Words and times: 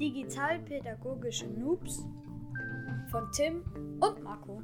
Digitalpädagogische 0.00 1.44
Noobs 1.46 2.06
von 3.10 3.30
Tim 3.32 3.62
und 4.00 4.22
Marco. 4.24 4.62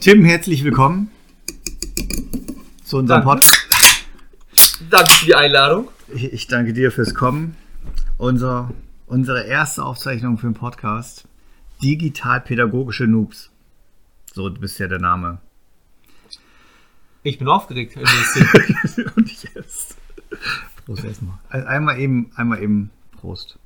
Tim, 0.00 0.24
herzlich 0.24 0.64
willkommen 0.64 1.12
zu 2.82 2.96
unserem 2.96 3.24
Danke. 3.24 3.26
Podcast. 3.26 4.06
Danke 4.90 5.10
für 5.12 5.26
die 5.26 5.34
Einladung. 5.36 5.88
Ich, 6.12 6.32
ich 6.32 6.46
danke 6.48 6.72
dir 6.72 6.90
fürs 6.90 7.14
Kommen. 7.14 7.56
Unser, 8.18 8.72
unsere 9.06 9.44
erste 9.44 9.84
Aufzeichnung 9.84 10.36
für 10.36 10.48
den 10.48 10.54
Podcast. 10.54 11.28
Digitalpädagogische 11.80 13.04
Noobs. 13.04 13.52
So 14.34 14.50
bist 14.50 14.80
ja 14.80 14.88
der 14.88 14.98
Name. 14.98 15.38
Ich 17.22 17.38
bin 17.38 17.46
aufgeregt. 17.46 17.96
Und 19.16 19.30
ich. 19.30 19.48
Prost 20.92 21.04
erstmal. 21.04 21.38
Ein- 21.48 21.66
Einmal 21.66 21.98
eben, 21.98 22.30
einmal 22.36 22.62
eben 22.62 22.90
Prost. 23.12 23.58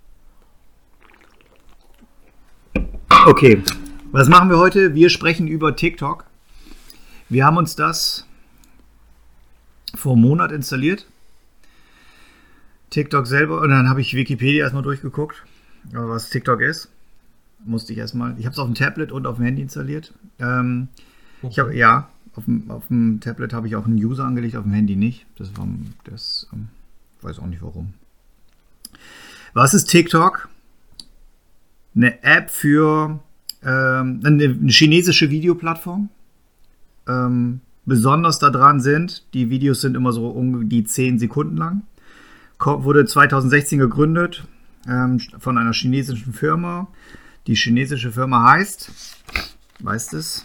Okay, 3.26 3.62
was 4.12 4.28
machen 4.28 4.48
wir 4.50 4.58
heute? 4.58 4.94
Wir 4.94 5.10
sprechen 5.10 5.48
über 5.48 5.74
TikTok. 5.74 6.24
Wir 7.28 7.44
haben 7.44 7.56
uns 7.56 7.74
das 7.74 8.26
vor 9.94 10.12
einem 10.12 10.22
Monat 10.22 10.52
installiert. 10.52 11.06
TikTok 12.90 13.26
selber. 13.26 13.60
Und 13.60 13.70
dann 13.70 13.88
habe 13.88 14.00
ich 14.00 14.14
Wikipedia 14.14 14.62
erstmal 14.62 14.84
durchgeguckt, 14.84 15.44
was 15.92 16.30
TikTok 16.30 16.60
ist. 16.60 16.88
Musste 17.64 17.92
ich 17.92 17.98
erstmal. 17.98 18.38
Ich 18.38 18.44
habe 18.46 18.52
es 18.52 18.58
auf 18.60 18.66
dem 18.68 18.74
Tablet 18.76 19.10
und 19.10 19.26
auf 19.26 19.36
dem 19.36 19.44
Handy 19.46 19.62
installiert. 19.62 20.14
Ähm, 20.38 20.86
ich 21.42 21.58
habe 21.58 21.74
ja, 21.74 22.08
auf 22.36 22.44
dem, 22.44 22.70
auf 22.70 22.86
dem 22.86 23.18
Tablet 23.20 23.52
habe 23.52 23.66
ich 23.66 23.74
auch 23.74 23.86
einen 23.86 23.96
User 23.96 24.24
angelegt, 24.24 24.54
auf 24.54 24.62
dem 24.62 24.72
Handy 24.72 24.94
nicht. 24.94 25.26
Das 25.36 25.56
war 25.56 25.66
das 26.04 26.46
ähm, 26.52 26.68
weiß 27.26 27.38
auch 27.40 27.46
nicht 27.46 27.62
warum. 27.62 27.94
Was 29.52 29.74
ist 29.74 29.86
TikTok? 29.86 30.48
Eine 31.94 32.22
App 32.22 32.50
für 32.50 33.20
ähm, 33.62 34.20
eine, 34.24 34.58
chinesische 34.68 35.30
Videoplattform. 35.30 36.08
Ähm, 37.08 37.60
besonders 37.84 38.38
daran 38.38 38.80
sind, 38.80 39.24
die 39.34 39.50
Videos 39.50 39.80
sind 39.80 39.96
immer 39.96 40.12
so 40.12 40.28
um 40.28 40.68
die 40.68 40.84
10 40.84 41.18
Sekunden 41.18 41.56
lang. 41.56 41.82
Ko- 42.58 42.84
Wurde 42.84 43.04
2016 43.06 43.78
gegründet 43.78 44.46
ähm, 44.88 45.18
von 45.38 45.58
einer 45.58 45.72
chinesischen 45.72 46.32
Firma. 46.32 46.88
Die 47.46 47.54
chinesische 47.54 48.12
Firma 48.12 48.50
heißt, 48.52 48.90
weißt 49.80 50.14
es? 50.14 50.44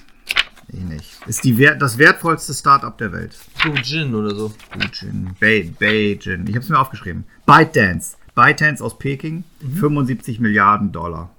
Ich 0.73 0.83
nicht. 0.83 1.27
Ist 1.27 1.43
die 1.43 1.57
wert, 1.57 1.81
das 1.81 1.97
wertvollste 1.97 2.53
Startup 2.53 2.97
der 2.97 3.11
Welt. 3.11 3.37
Jin 3.83 4.15
oder 4.15 4.33
so. 4.33 4.53
Beijing. 4.73 5.35
Bei, 5.39 5.69
Beijing. 5.77 6.47
Ich 6.47 6.55
habe 6.55 6.63
es 6.63 6.69
mir 6.69 6.79
aufgeschrieben. 6.79 7.25
ByteDance. 7.45 8.15
ByteDance 8.35 8.81
aus 8.81 8.97
Peking. 8.97 9.43
75 9.59 10.39
Milliarden 10.39 10.93
Dollar. 10.93 11.29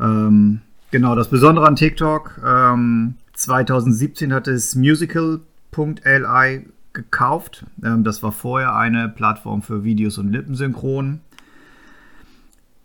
Ähm, 0.00 0.60
genau, 0.90 1.14
das 1.14 1.30
Besondere 1.30 1.68
an 1.68 1.76
TikTok. 1.76 2.40
Ähm, 2.44 3.14
2017 3.34 4.32
hat 4.32 4.48
es 4.48 4.74
Musical.li 4.74 6.66
gekauft. 6.92 7.64
Ähm, 7.84 8.02
das 8.02 8.24
war 8.24 8.32
vorher 8.32 8.74
eine 8.74 9.08
Plattform 9.08 9.62
für 9.62 9.84
Videos 9.84 10.18
und 10.18 10.32
Lippensynchron. 10.32 11.20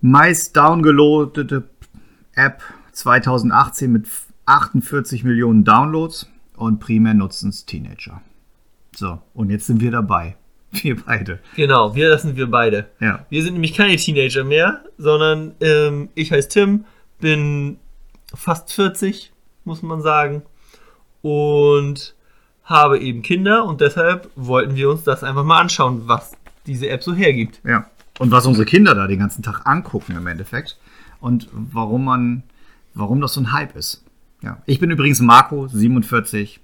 Meist 0.02 0.56
downgeloadete 0.56 1.64
App 2.36 2.62
2018 2.92 3.92
mit 3.92 4.08
48 4.46 5.24
Millionen 5.24 5.64
Downloads 5.64 6.28
und 6.56 6.80
primär 6.80 7.14
nutzen 7.14 7.50
es 7.50 7.66
Teenager. 7.66 8.22
So, 8.96 9.20
und 9.34 9.50
jetzt 9.50 9.68
sind 9.68 9.82
wir 9.82 9.92
dabei. 9.92 10.38
Wir 10.72 10.98
beide. 11.02 11.40
Genau, 11.56 11.96
wir, 11.96 12.10
das 12.10 12.24
sind 12.24 12.36
wir 12.36 12.52
beide. 12.52 12.90
Ja. 13.00 13.26
Wir 13.30 13.44
sind 13.44 13.54
nämlich 13.54 13.74
keine 13.74 13.96
Teenager 13.96 14.44
mehr, 14.44 14.84
sondern 14.98 15.54
ähm, 15.62 16.10
ich 16.16 16.34
heiße 16.34 16.50
Tim, 16.50 16.84
bin 17.22 17.78
fast 18.34 18.74
40, 18.74 19.32
muss 19.64 19.82
man 19.84 20.02
sagen. 20.02 20.42
Und 21.22 22.14
habe 22.66 23.00
eben 23.00 23.22
Kinder 23.22 23.66
und 23.66 23.80
deshalb 23.80 24.30
wollten 24.36 24.76
wir 24.76 24.90
uns 24.90 25.04
das 25.04 25.24
einfach 25.24 25.46
mal 25.46 25.62
anschauen, 25.62 26.04
was 26.08 26.34
diese 26.66 26.90
App 26.90 27.04
so 27.04 27.14
hergibt. 27.14 27.62
Ja. 27.64 27.90
Und 28.20 28.32
was 28.32 28.46
unsere 28.46 28.66
Kinder 28.66 28.96
da 28.96 29.08
den 29.08 29.20
ganzen 29.20 29.44
Tag 29.44 29.66
angucken 29.66 30.16
im 30.18 30.28
Endeffekt. 30.28 30.78
Und 31.20 31.48
warum 31.52 32.06
man, 32.06 32.44
warum 32.94 33.22
das 33.22 33.34
so 33.34 33.42
ein 33.42 33.54
Hype 33.54 33.76
ist. 33.76 34.05
Ja. 34.46 34.62
Ich 34.66 34.80
bin 34.80 34.92
übrigens 34.92 35.20
Marco, 35.20 35.68
47. 35.68 36.60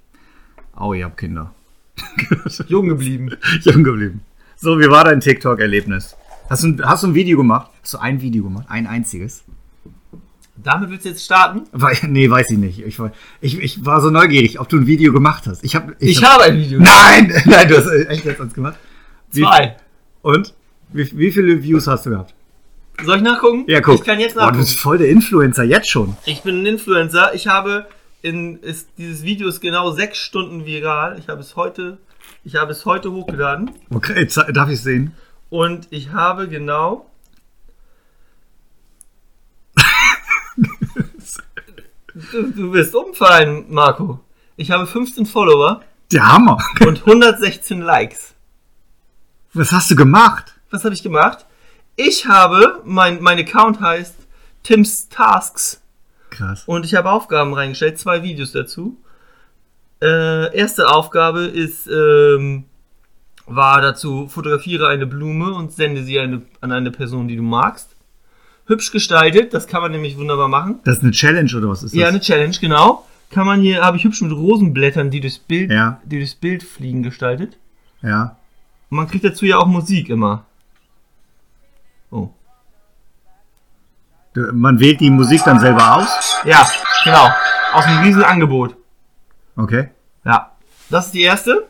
Oh, 0.78 0.94
ihr 0.94 1.04
habt 1.04 1.18
Kinder. 1.18 1.52
Jung 2.68 2.88
geblieben. 2.88 3.36
Jung 3.62 3.82
geblieben. 3.84 4.22
So, 4.56 4.78
wie 4.78 4.88
war 4.88 5.04
dein 5.04 5.20
TikTok-Erlebnis? 5.20 6.16
Hast 6.48 6.62
du, 6.62 6.68
ein- 6.68 6.82
hast 6.84 7.02
du 7.02 7.08
ein 7.08 7.14
Video 7.14 7.36
gemacht? 7.36 7.70
Hast 7.82 7.94
du 7.94 7.98
ein 7.98 8.20
Video 8.22 8.44
gemacht? 8.44 8.66
Ein 8.68 8.86
einziges? 8.86 9.44
Damit 10.56 10.90
willst 10.90 11.04
du 11.04 11.08
jetzt 11.08 11.24
starten? 11.24 11.62
Wei- 11.72 11.98
Nee, 12.06 12.30
weiß 12.30 12.50
ich 12.50 12.58
nicht. 12.58 12.78
Ich, 12.86 12.98
war- 13.00 13.10
ich, 13.40 13.58
ich 13.58 13.84
war 13.84 14.00
so 14.00 14.10
neugierig, 14.10 14.60
ob 14.60 14.68
du 14.68 14.76
ein 14.76 14.86
Video 14.86 15.12
gemacht 15.12 15.46
hast. 15.48 15.64
Ich 15.64 15.74
habe. 15.74 15.96
Ich, 15.98 16.22
habe 16.22 16.44
ein 16.44 16.56
Video. 16.58 16.78
Nein! 16.80 17.32
Nein, 17.46 17.68
du 17.68 17.76
hast 17.76 17.88
echt 18.08 18.24
jetzt 18.24 18.40
eins 18.40 18.54
gemacht. 18.54 18.78
Wie- 19.32 19.40
Zwei. 19.40 19.76
Und? 20.22 20.54
Wie, 20.92 21.10
wie 21.18 21.32
viele 21.32 21.62
Views 21.62 21.86
hast 21.88 22.06
du 22.06 22.10
gehabt? 22.10 22.32
Soll 23.04 23.16
ich 23.16 23.22
nachgucken? 23.22 23.64
Ja, 23.68 23.80
guck. 23.80 23.96
Ich 23.96 24.04
kann 24.04 24.20
jetzt 24.20 24.34
Boah, 24.34 24.40
du 24.40 24.46
nachgucken. 24.46 24.64
bist 24.64 24.78
voll 24.78 24.98
der 24.98 25.08
Influencer 25.10 25.64
jetzt 25.64 25.88
schon. 25.90 26.16
Ich 26.24 26.42
bin 26.42 26.62
ein 26.62 26.66
Influencer. 26.66 27.34
Ich 27.34 27.46
habe 27.48 27.86
in 28.22 28.58
ist, 28.60 28.88
dieses 28.98 29.22
Video 29.24 29.48
ist 29.48 29.60
genau 29.60 29.90
sechs 29.90 30.18
Stunden 30.18 30.64
viral. 30.64 31.18
Ich 31.18 31.28
habe 31.28 31.40
es 31.40 31.56
heute, 31.56 31.98
ich 32.44 32.54
habe 32.56 32.70
es 32.72 32.84
heute 32.84 33.10
hochgeladen 33.12 33.70
Okay, 33.90 34.26
darf 34.52 34.68
ich 34.70 34.80
sehen? 34.80 35.14
und 35.50 35.88
ich 35.90 36.12
habe 36.12 36.48
genau. 36.48 37.06
du, 42.32 42.42
du 42.52 42.72
wirst 42.72 42.94
umfallen, 42.94 43.64
Marco. 43.68 44.20
Ich 44.56 44.70
habe 44.70 44.86
15 44.86 45.26
Follower 45.26 45.82
Der 46.12 46.30
Hammer. 46.30 46.58
und 46.86 47.00
116 47.00 47.80
Likes. 47.80 48.34
Was 49.54 49.72
hast 49.72 49.90
du 49.90 49.96
gemacht? 49.96 50.54
Was 50.70 50.84
habe 50.84 50.94
ich 50.94 51.02
gemacht? 51.02 51.46
Ich 51.96 52.26
habe, 52.26 52.80
mein, 52.84 53.22
mein 53.22 53.38
Account 53.38 53.80
heißt 53.80 54.14
Tim's 54.62 55.08
Tasks 55.08 55.80
Krass. 56.30 56.62
Und 56.66 56.86
ich 56.86 56.94
habe 56.94 57.10
Aufgaben 57.10 57.52
reingestellt, 57.52 57.98
zwei 57.98 58.22
Videos 58.22 58.52
dazu. 58.52 58.96
Äh, 60.00 60.56
erste 60.56 60.88
Aufgabe 60.88 61.42
ist, 61.44 61.86
ähm, 61.88 62.64
war 63.46 63.82
dazu, 63.82 64.28
fotografiere 64.28 64.88
eine 64.88 65.06
Blume 65.06 65.52
und 65.52 65.72
sende 65.72 66.02
sie 66.02 66.18
eine, 66.18 66.40
an 66.62 66.72
eine 66.72 66.90
Person, 66.90 67.28
die 67.28 67.36
du 67.36 67.42
magst. 67.42 67.94
Hübsch 68.66 68.92
gestaltet, 68.92 69.52
das 69.52 69.66
kann 69.66 69.82
man 69.82 69.92
nämlich 69.92 70.16
wunderbar 70.16 70.48
machen. 70.48 70.78
Das 70.84 70.98
ist 70.98 71.02
eine 71.02 71.12
Challenge 71.12 71.50
oder 71.54 71.68
was 71.68 71.82
ist 71.82 71.92
das? 71.92 72.00
Ja, 72.00 72.08
eine 72.08 72.20
Challenge, 72.20 72.56
genau. 72.58 73.06
Kann 73.30 73.44
man 73.46 73.60
hier, 73.60 73.82
habe 73.82 73.98
ich 73.98 74.04
hübsch 74.04 74.22
mit 74.22 74.32
Rosenblättern, 74.32 75.10
die 75.10 75.20
durchs 75.20 75.38
Bild, 75.38 75.70
Ja. 75.70 76.00
die 76.04 76.16
durchs 76.18 76.34
Bild 76.34 76.62
fliegen, 76.62 77.02
gestaltet. 77.02 77.58
ja. 78.02 78.36
Und 78.90 78.96
man 78.96 79.08
kriegt 79.08 79.24
dazu 79.24 79.44
ja 79.46 79.56
auch 79.58 79.66
Musik 79.66 80.08
immer. 80.10 80.44
Oh. 82.12 82.30
Man 84.52 84.78
wählt 84.80 85.00
die 85.00 85.10
Musik 85.10 85.42
dann 85.44 85.60
selber 85.60 85.96
aus. 85.96 86.36
Ja, 86.44 86.66
genau. 87.04 87.28
Aus 87.72 87.84
einem 87.84 88.04
riesen 88.04 88.22
Angebot. 88.22 88.76
Okay. 89.56 89.88
Ja. 90.24 90.52
Das 90.88 91.06
ist 91.06 91.14
die 91.14 91.22
erste. 91.22 91.66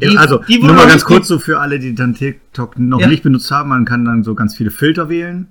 Die- 0.00 0.16
also, 0.18 0.38
die 0.38 0.58
nur 0.58 0.74
mal 0.74 0.86
ganz 0.86 1.04
kurz 1.04 1.26
so 1.28 1.38
für 1.38 1.58
alle, 1.60 1.78
die 1.78 1.94
dann 1.94 2.14
TikTok 2.14 2.78
noch 2.78 3.00
Ja. 3.00 3.06
nicht 3.08 3.22
benutzt 3.22 3.50
haben. 3.50 3.70
Man 3.70 3.84
kann 3.84 4.04
dann 4.04 4.22
so 4.24 4.34
ganz 4.34 4.54
viele 4.56 4.70
Filter 4.70 5.08
wählen. 5.08 5.48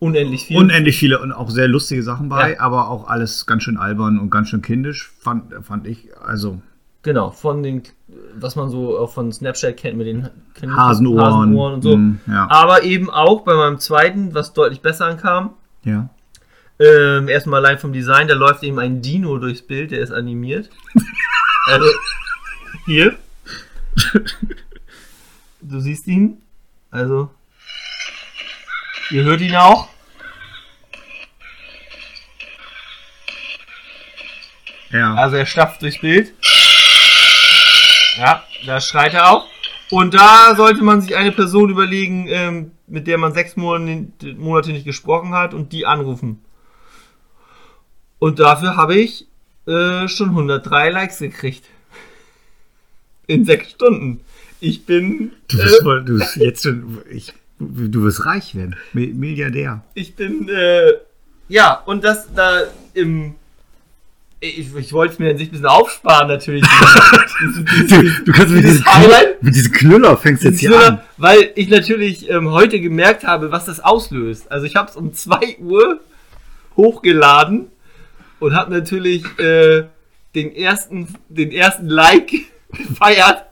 Unendlich 0.00 0.44
viel. 0.46 0.58
Unendlich 0.58 0.98
viele 0.98 1.20
und 1.20 1.32
auch 1.32 1.48
sehr 1.50 1.66
lustige 1.68 2.02
Sachen 2.02 2.28
bei, 2.28 2.52
Ja. 2.54 2.60
aber 2.60 2.88
auch 2.90 3.08
alles 3.08 3.46
ganz 3.46 3.62
schön 3.62 3.76
albern 3.78 4.18
und 4.18 4.28
ganz 4.30 4.48
schön 4.50 4.60
kindisch, 4.60 5.12
fand, 5.20 5.54
fand 5.64 5.86
ich. 5.86 6.08
Also, 6.22 6.60
Genau, 7.04 7.30
von 7.30 7.62
den, 7.62 7.82
was 8.34 8.56
man 8.56 8.70
so 8.70 8.98
auch 8.98 9.12
von 9.12 9.30
Snapchat 9.30 9.76
kennt 9.76 9.98
mit 9.98 10.06
den 10.06 10.30
Hasenohren. 10.74 11.20
Hasenohren 11.26 11.74
und 11.74 11.82
so. 11.82 11.96
Mm, 11.98 12.20
ja. 12.26 12.50
Aber 12.50 12.82
eben 12.82 13.10
auch 13.10 13.42
bei 13.42 13.54
meinem 13.54 13.78
zweiten, 13.78 14.34
was 14.34 14.54
deutlich 14.54 14.80
besser 14.80 15.06
ankam. 15.06 15.54
ja. 15.84 16.08
Ähm, 16.80 17.28
erstmal 17.28 17.64
allein 17.64 17.78
vom 17.78 17.92
Design, 17.92 18.26
da 18.26 18.34
läuft 18.34 18.64
eben 18.64 18.80
ein 18.80 19.00
Dino 19.00 19.38
durchs 19.38 19.62
Bild, 19.62 19.92
der 19.92 20.00
ist 20.00 20.10
animiert. 20.10 20.70
also, 21.68 21.86
hier. 22.84 23.14
Du 25.60 25.78
siehst 25.78 26.08
ihn. 26.08 26.42
Also, 26.90 27.30
ihr 29.10 29.22
hört 29.22 29.40
ihn 29.40 29.54
auch. 29.54 29.88
Ja. 34.90 35.14
Also 35.14 35.36
er 35.36 35.46
stapft 35.46 35.82
durchs 35.82 36.00
Bild. 36.00 36.32
Da 38.66 38.80
schreit 38.80 39.14
er 39.14 39.30
auch. 39.30 39.46
Und 39.90 40.14
da 40.14 40.54
sollte 40.56 40.82
man 40.82 41.00
sich 41.00 41.16
eine 41.16 41.32
Person 41.32 41.70
überlegen, 41.70 42.26
ähm, 42.28 42.70
mit 42.86 43.06
der 43.06 43.18
man 43.18 43.32
sechs 43.32 43.56
Monate, 43.56 44.34
Monate 44.36 44.72
nicht 44.72 44.84
gesprochen 44.84 45.34
hat 45.34 45.54
und 45.54 45.72
die 45.72 45.86
anrufen. 45.86 46.40
Und 48.18 48.38
dafür 48.38 48.76
habe 48.76 48.96
ich 48.96 49.26
äh, 49.66 50.08
schon 50.08 50.30
103 50.30 50.90
Likes 50.90 51.18
gekriegt. 51.18 51.64
In 53.26 53.44
sechs 53.44 53.70
Stunden. 53.70 54.20
Ich 54.60 54.86
bin. 54.86 55.32
Du 55.48 55.56
bist, 55.58 55.82
voll, 55.82 56.04
du 56.04 56.18
bist 56.18 56.36
jetzt 56.36 56.62
schon. 56.62 57.00
Ich, 57.10 57.32
du 57.58 58.02
wirst 58.02 58.24
reich 58.26 58.54
werden. 58.54 58.76
Mi- 58.94 59.12
Milliardär. 59.14 59.82
Ich 59.94 60.14
bin, 60.14 60.48
äh, 60.48 60.92
ja, 61.48 61.74
und 61.86 62.04
das 62.04 62.32
da 62.34 62.62
im. 62.94 63.34
Ich, 64.44 64.74
ich 64.76 64.92
wollte 64.92 65.14
es 65.14 65.18
mir 65.18 65.30
an 65.30 65.38
sich 65.38 65.48
ein 65.48 65.52
bisschen 65.52 65.66
aufsparen, 65.66 66.28
natürlich. 66.28 66.64
Du, 67.88 68.02
du 68.26 68.32
kannst 68.32 68.54
mit 68.54 68.62
diesem, 68.64 68.84
Knüller, 68.84 68.94
Highlight? 68.94 69.42
mit 69.42 69.54
diesem 69.56 69.72
Knüller 69.72 70.16
fängst 70.16 70.44
jetzt 70.44 70.60
hier 70.60 70.70
Sondern, 70.70 70.94
an. 70.94 71.00
Weil 71.16 71.50
ich 71.56 71.68
natürlich 71.68 72.30
ähm, 72.30 72.50
heute 72.50 72.80
gemerkt 72.80 73.24
habe, 73.24 73.50
was 73.50 73.64
das 73.64 73.80
auslöst. 73.80 74.50
Also 74.52 74.66
ich 74.66 74.76
habe 74.76 74.88
es 74.88 74.96
um 74.96 75.12
2 75.12 75.56
Uhr 75.58 76.00
hochgeladen 76.76 77.68
und 78.38 78.54
habe 78.54 78.72
natürlich 78.72 79.24
äh, 79.38 79.84
den 80.34 80.54
ersten, 80.54 81.08
den 81.28 81.50
ersten 81.50 81.88
Like 81.88 82.30
gefeiert. 82.72 83.44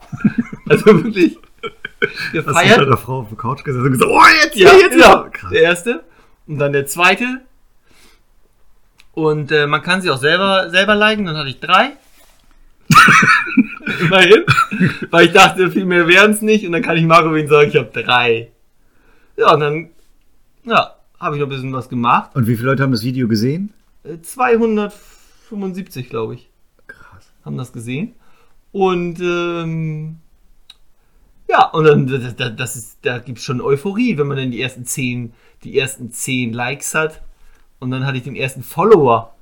Also 0.69 0.85
wirklich 0.85 1.37
Hast 1.37 2.33
du 2.33 2.37
mit 2.37 2.45
gefeiert. 2.47 2.79
deiner 2.81 2.97
Frau 2.97 3.19
auf 3.19 3.29
der 3.29 3.37
Couch 3.37 3.63
gesessen 3.63 3.85
und 3.85 3.91
gesagt, 3.93 4.11
oh, 4.11 4.21
jetzt, 4.43 4.55
Ja, 4.55 4.73
jetzt, 4.73 4.91
genau. 4.91 5.25
Krass. 5.31 5.51
Der 5.51 5.61
erste. 5.61 6.03
Und 6.47 6.59
dann 6.59 6.71
der 6.71 6.85
zweite. 6.85 7.41
Und 9.13 9.51
äh, 9.51 9.67
man 9.67 9.81
kann 9.81 10.01
sie 10.01 10.09
auch 10.09 10.17
selber, 10.17 10.69
selber 10.69 10.95
liken. 10.95 11.25
Dann 11.25 11.37
hatte 11.37 11.49
ich 11.49 11.59
drei. 11.59 11.91
Immerhin. 14.01 14.43
Weil 15.09 15.27
ich 15.27 15.31
dachte, 15.31 15.71
viel 15.71 15.85
mehr 15.85 16.07
wären 16.07 16.31
es 16.31 16.41
nicht. 16.41 16.65
Und 16.65 16.71
dann 16.73 16.81
kann 16.81 16.97
ich 16.97 17.05
Marvin 17.05 17.47
sagen, 17.47 17.69
ich 17.69 17.77
habe 17.77 17.89
drei. 17.93 18.51
Ja, 19.37 19.53
und 19.53 19.59
dann 19.59 19.89
ja, 20.65 20.95
habe 21.19 21.35
ich 21.35 21.39
noch 21.39 21.47
ein 21.47 21.51
bisschen 21.51 21.73
was 21.73 21.89
gemacht. 21.89 22.35
Und 22.35 22.47
wie 22.47 22.55
viele 22.55 22.69
Leute 22.69 22.83
haben 22.83 22.91
das 22.91 23.03
Video 23.03 23.27
gesehen? 23.27 23.73
Äh, 24.03 24.21
275, 24.21 26.09
glaube 26.09 26.35
ich, 26.35 26.49
Krass. 26.87 27.31
haben 27.45 27.57
das 27.57 27.73
gesehen. 27.73 28.13
Und 28.71 29.19
ähm, 29.19 30.17
ja, 31.47 31.69
und 31.69 31.85
dann 31.85 32.07
das, 32.07 32.35
das, 32.35 32.55
das 32.55 32.75
ist, 32.75 32.97
da 33.03 33.19
gibt 33.19 33.37
es 33.37 33.43
schon 33.43 33.61
Euphorie, 33.61 34.17
wenn 34.17 34.27
man 34.27 34.37
dann 34.37 34.51
die 34.51 34.61
ersten 34.61 34.85
zehn, 34.85 35.33
die 35.63 35.77
ersten 35.77 36.11
zehn 36.11 36.53
Likes 36.53 36.95
hat. 36.95 37.21
Und 37.83 37.91
dann 37.91 38.05
hatte 38.05 38.17
ich 38.17 38.23
den 38.23 38.37
ersten 38.37 38.63
Follower. 38.63 39.35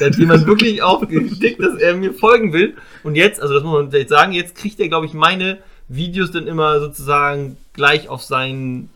Da 0.00 0.06
hat 0.06 0.16
jemand 0.16 0.44
wirklich 0.48 0.82
aufgedickt, 0.82 1.62
dass 1.62 1.76
er 1.76 1.96
mir 1.96 2.12
folgen 2.12 2.52
will. 2.52 2.76
Und 3.04 3.14
jetzt, 3.14 3.40
also 3.40 3.54
das 3.54 3.62
muss 3.62 3.84
man 3.84 3.92
jetzt 3.92 4.10
sagen, 4.10 4.32
jetzt 4.32 4.56
kriegt 4.56 4.80
er, 4.80 4.88
glaube 4.88 5.06
ich, 5.06 5.14
meine 5.14 5.58
Videos 5.86 6.32
dann 6.32 6.48
immer 6.48 6.80
sozusagen 6.80 7.56
gleich 7.74 8.08
auf 8.08 8.24
seinen, 8.24 8.90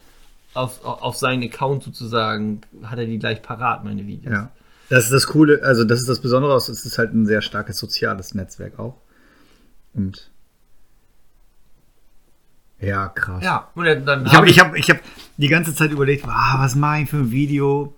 auf, 0.55 0.85
auf 0.85 1.17
seinen 1.17 1.45
Account 1.45 1.85
sozusagen, 1.85 2.63
hat 2.83 2.99
er 2.99 3.07
die 3.07 3.21
gleich 3.21 3.43
parat, 3.43 3.85
meine 3.85 4.09
Videos. 4.09 4.33
Ja. 4.33 4.51
Das 4.89 5.05
ist 5.05 5.13
das 5.13 5.29
Coole, 5.29 5.63
also 5.63 5.85
das 5.85 6.01
ist 6.01 6.09
das 6.09 6.19
Besondere, 6.19 6.57
es 6.57 6.69
ist 6.69 6.99
halt 6.99 7.15
ein 7.15 7.27
sehr 7.27 7.43
starkes 7.43 7.79
soziales 7.79 8.35
Netzwerk 8.35 8.77
auch. 8.81 8.97
Und 9.95 10.29
ja, 12.81 13.07
krass. 13.09 13.45
Ja, 13.45 13.69
und 13.77 13.85
dann, 14.05 14.27
Ich 14.27 14.35
habe 14.35 14.49
ich 14.51 14.59
hab, 14.59 14.75
ich 14.75 14.91
hab 14.91 14.99
die 15.37 15.49
ganze 15.49 15.77
Zeit 15.77 15.93
überlegt, 15.93 16.25
ah, 16.27 16.57
was 16.59 16.75
mache 16.75 17.03
ich 17.03 17.11
für 17.11 17.19
ein 17.19 17.31
Video? 17.31 17.95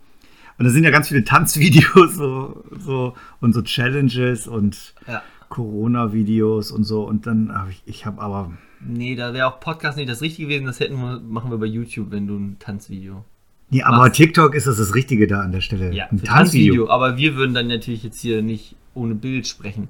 Und 0.62 0.66
da 0.66 0.70
sind 0.70 0.84
ja 0.84 0.90
ganz 0.90 1.08
viele 1.08 1.24
Tanzvideos 1.24 2.14
so, 2.14 2.62
so, 2.78 3.14
und 3.40 3.52
so 3.52 3.62
Challenges 3.62 4.46
und 4.46 4.94
Ja. 5.08 5.20
Corona-Videos 5.48 6.70
und 6.70 6.84
so. 6.84 7.02
Und 7.02 7.26
dann 7.26 7.52
habe 7.52 7.72
ich, 7.72 7.82
ich 7.84 8.06
habe 8.06 8.22
aber, 8.22 8.52
Nee, 8.78 9.16
da 9.16 9.34
wäre 9.34 9.48
auch 9.48 9.58
Podcast 9.58 9.96
nicht 9.96 10.08
das 10.08 10.20
Richtige 10.22 10.46
gewesen. 10.46 10.66
Das 10.66 10.78
hätten 10.78 10.94
wir, 11.00 11.18
machen 11.18 11.50
wir 11.50 11.58
bei 11.58 11.66
YouTube, 11.66 12.12
wenn 12.12 12.28
du 12.28 12.36
ein 12.36 12.56
Tanzvideo. 12.60 13.24
nee, 13.70 13.82
aber 13.82 14.04
Was? 14.04 14.12
TikTok 14.12 14.54
ist 14.54 14.68
das 14.68 14.76
das 14.76 14.94
Richtige 14.94 15.26
da 15.26 15.40
an 15.40 15.50
der 15.50 15.62
Stelle. 15.62 15.92
Ja, 15.92 16.06
ein 16.12 16.20
für 16.20 16.26
Tanzvideo. 16.26 16.88
Aber 16.88 17.16
wir 17.16 17.34
würden 17.34 17.54
dann 17.54 17.66
natürlich 17.66 18.04
jetzt 18.04 18.20
hier 18.20 18.40
nicht 18.40 18.76
ohne 18.94 19.16
Bild 19.16 19.48
sprechen. 19.48 19.88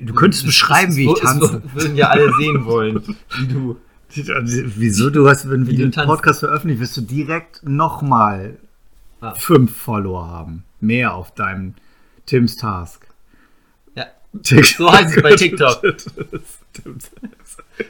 Du 0.00 0.14
könntest 0.14 0.46
beschreiben, 0.46 0.96
wie 0.96 1.04
ich 1.04 1.20
tanze. 1.20 1.60
es 1.66 1.74
Würden 1.82 1.96
ja 1.96 2.08
alle 2.08 2.32
sehen 2.38 2.64
wollen, 2.64 3.02
wie 3.38 3.46
du. 3.46 3.76
Wieso? 4.78 5.10
Du 5.10 5.28
hast, 5.28 5.50
wenn 5.50 5.66
wir 5.66 5.76
den. 5.76 5.90
Podcast 5.90 6.40
veröffentlicht, 6.40 6.80
wirst 6.80 6.96
du 6.96 7.02
direkt 7.02 7.60
nochmal 7.62 8.56
Ah. 9.20 9.34
fünf 9.34 9.74
Follower 9.76 10.26
haben. 10.28 10.64
Mehr 10.80 11.14
auf 11.14 11.34
deinem 11.34 11.74
Tim's 12.26 12.56
Task. 12.56 13.06
Ja. 13.94 14.06
TikTok. 14.42 14.64
So 14.76 14.92
heißt 14.92 15.16
es 15.16 15.22
bei 15.22 15.34
TikTok. 15.34 15.82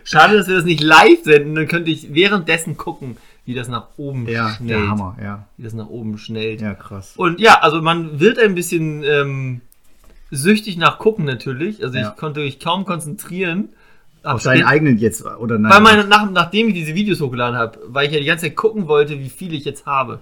Schade, 0.04 0.36
dass 0.36 0.48
wir 0.48 0.56
das 0.56 0.64
nicht 0.64 0.82
live 0.82 1.22
senden. 1.24 1.54
Dann 1.54 1.68
könnte 1.68 1.90
ich 1.90 2.14
währenddessen 2.14 2.76
gucken, 2.76 3.16
wie 3.44 3.54
das 3.54 3.68
nach 3.68 3.88
oben 3.96 4.28
ja, 4.28 4.50
schnellt. 4.50 4.70
der 4.82 4.88
Hammer, 4.88 5.16
ja. 5.22 5.46
Wie 5.56 5.64
das 5.64 5.72
nach 5.74 5.88
oben 5.88 6.18
schnellt. 6.18 6.60
Ja, 6.60 6.74
krass. 6.74 7.14
Und 7.16 7.40
ja, 7.40 7.60
also 7.60 7.80
man 7.82 8.20
wird 8.20 8.38
ein 8.38 8.54
bisschen 8.54 9.02
ähm, 9.04 9.60
süchtig 10.30 10.76
nach 10.76 10.98
gucken 10.98 11.24
natürlich. 11.24 11.82
Also 11.82 11.98
Ja. 11.98 12.10
ich 12.10 12.16
konnte 12.16 12.40
mich 12.40 12.60
kaum 12.60 12.84
konzentrieren. 12.84 13.70
Auf 14.22 14.42
deinen 14.42 14.64
eigenen 14.64 14.98
jetzt, 14.98 15.24
oder 15.24 15.58
nein? 15.58 15.72
Weil 15.72 15.80
meine, 15.80 16.04
nach, 16.04 16.30
nachdem 16.30 16.68
ich 16.68 16.74
diese 16.74 16.94
Videos 16.94 17.20
hochgeladen 17.20 17.56
habe, 17.56 17.78
weil 17.86 18.06
ich 18.08 18.12
ja 18.12 18.18
die 18.18 18.26
ganze 18.26 18.46
Zeit 18.46 18.56
gucken 18.56 18.88
wollte, 18.88 19.18
wie 19.20 19.28
viele 19.28 19.56
ich 19.56 19.64
jetzt 19.64 19.86
habe. 19.86 20.20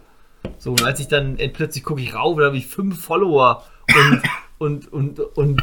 So, 0.59 0.71
und 0.71 0.83
als 0.85 1.01
ich 1.01 1.09
dann 1.09 1.39
äh, 1.39 1.49
plötzlich 1.49 1.85
gucke 1.85 2.01
ich 2.01 2.15
rauf, 2.15 2.39
da 2.39 2.47
habe 2.47 2.57
ich 2.57 2.67
fünf 2.67 3.01
Follower 3.03 3.65
und, 3.95 4.23
und, 4.59 4.93
und, 4.93 5.21
und 5.37 5.63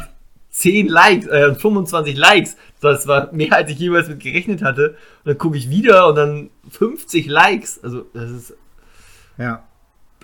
10 0.50 0.88
Likes, 0.88 1.26
äh, 1.26 1.54
25 1.54 2.16
Likes. 2.16 2.56
Das 2.80 3.06
war 3.06 3.32
mehr, 3.32 3.52
als 3.54 3.70
ich 3.70 3.78
jemals 3.78 4.08
mit 4.08 4.20
gerechnet 4.20 4.62
hatte. 4.62 4.90
Und 5.24 5.26
dann 5.30 5.38
gucke 5.38 5.56
ich 5.56 5.68
wieder 5.68 6.08
und 6.08 6.14
dann 6.16 6.50
50 6.70 7.26
Likes. 7.26 7.82
Also, 7.82 8.06
das 8.14 8.30
ist. 8.30 8.54
ja, 9.36 9.64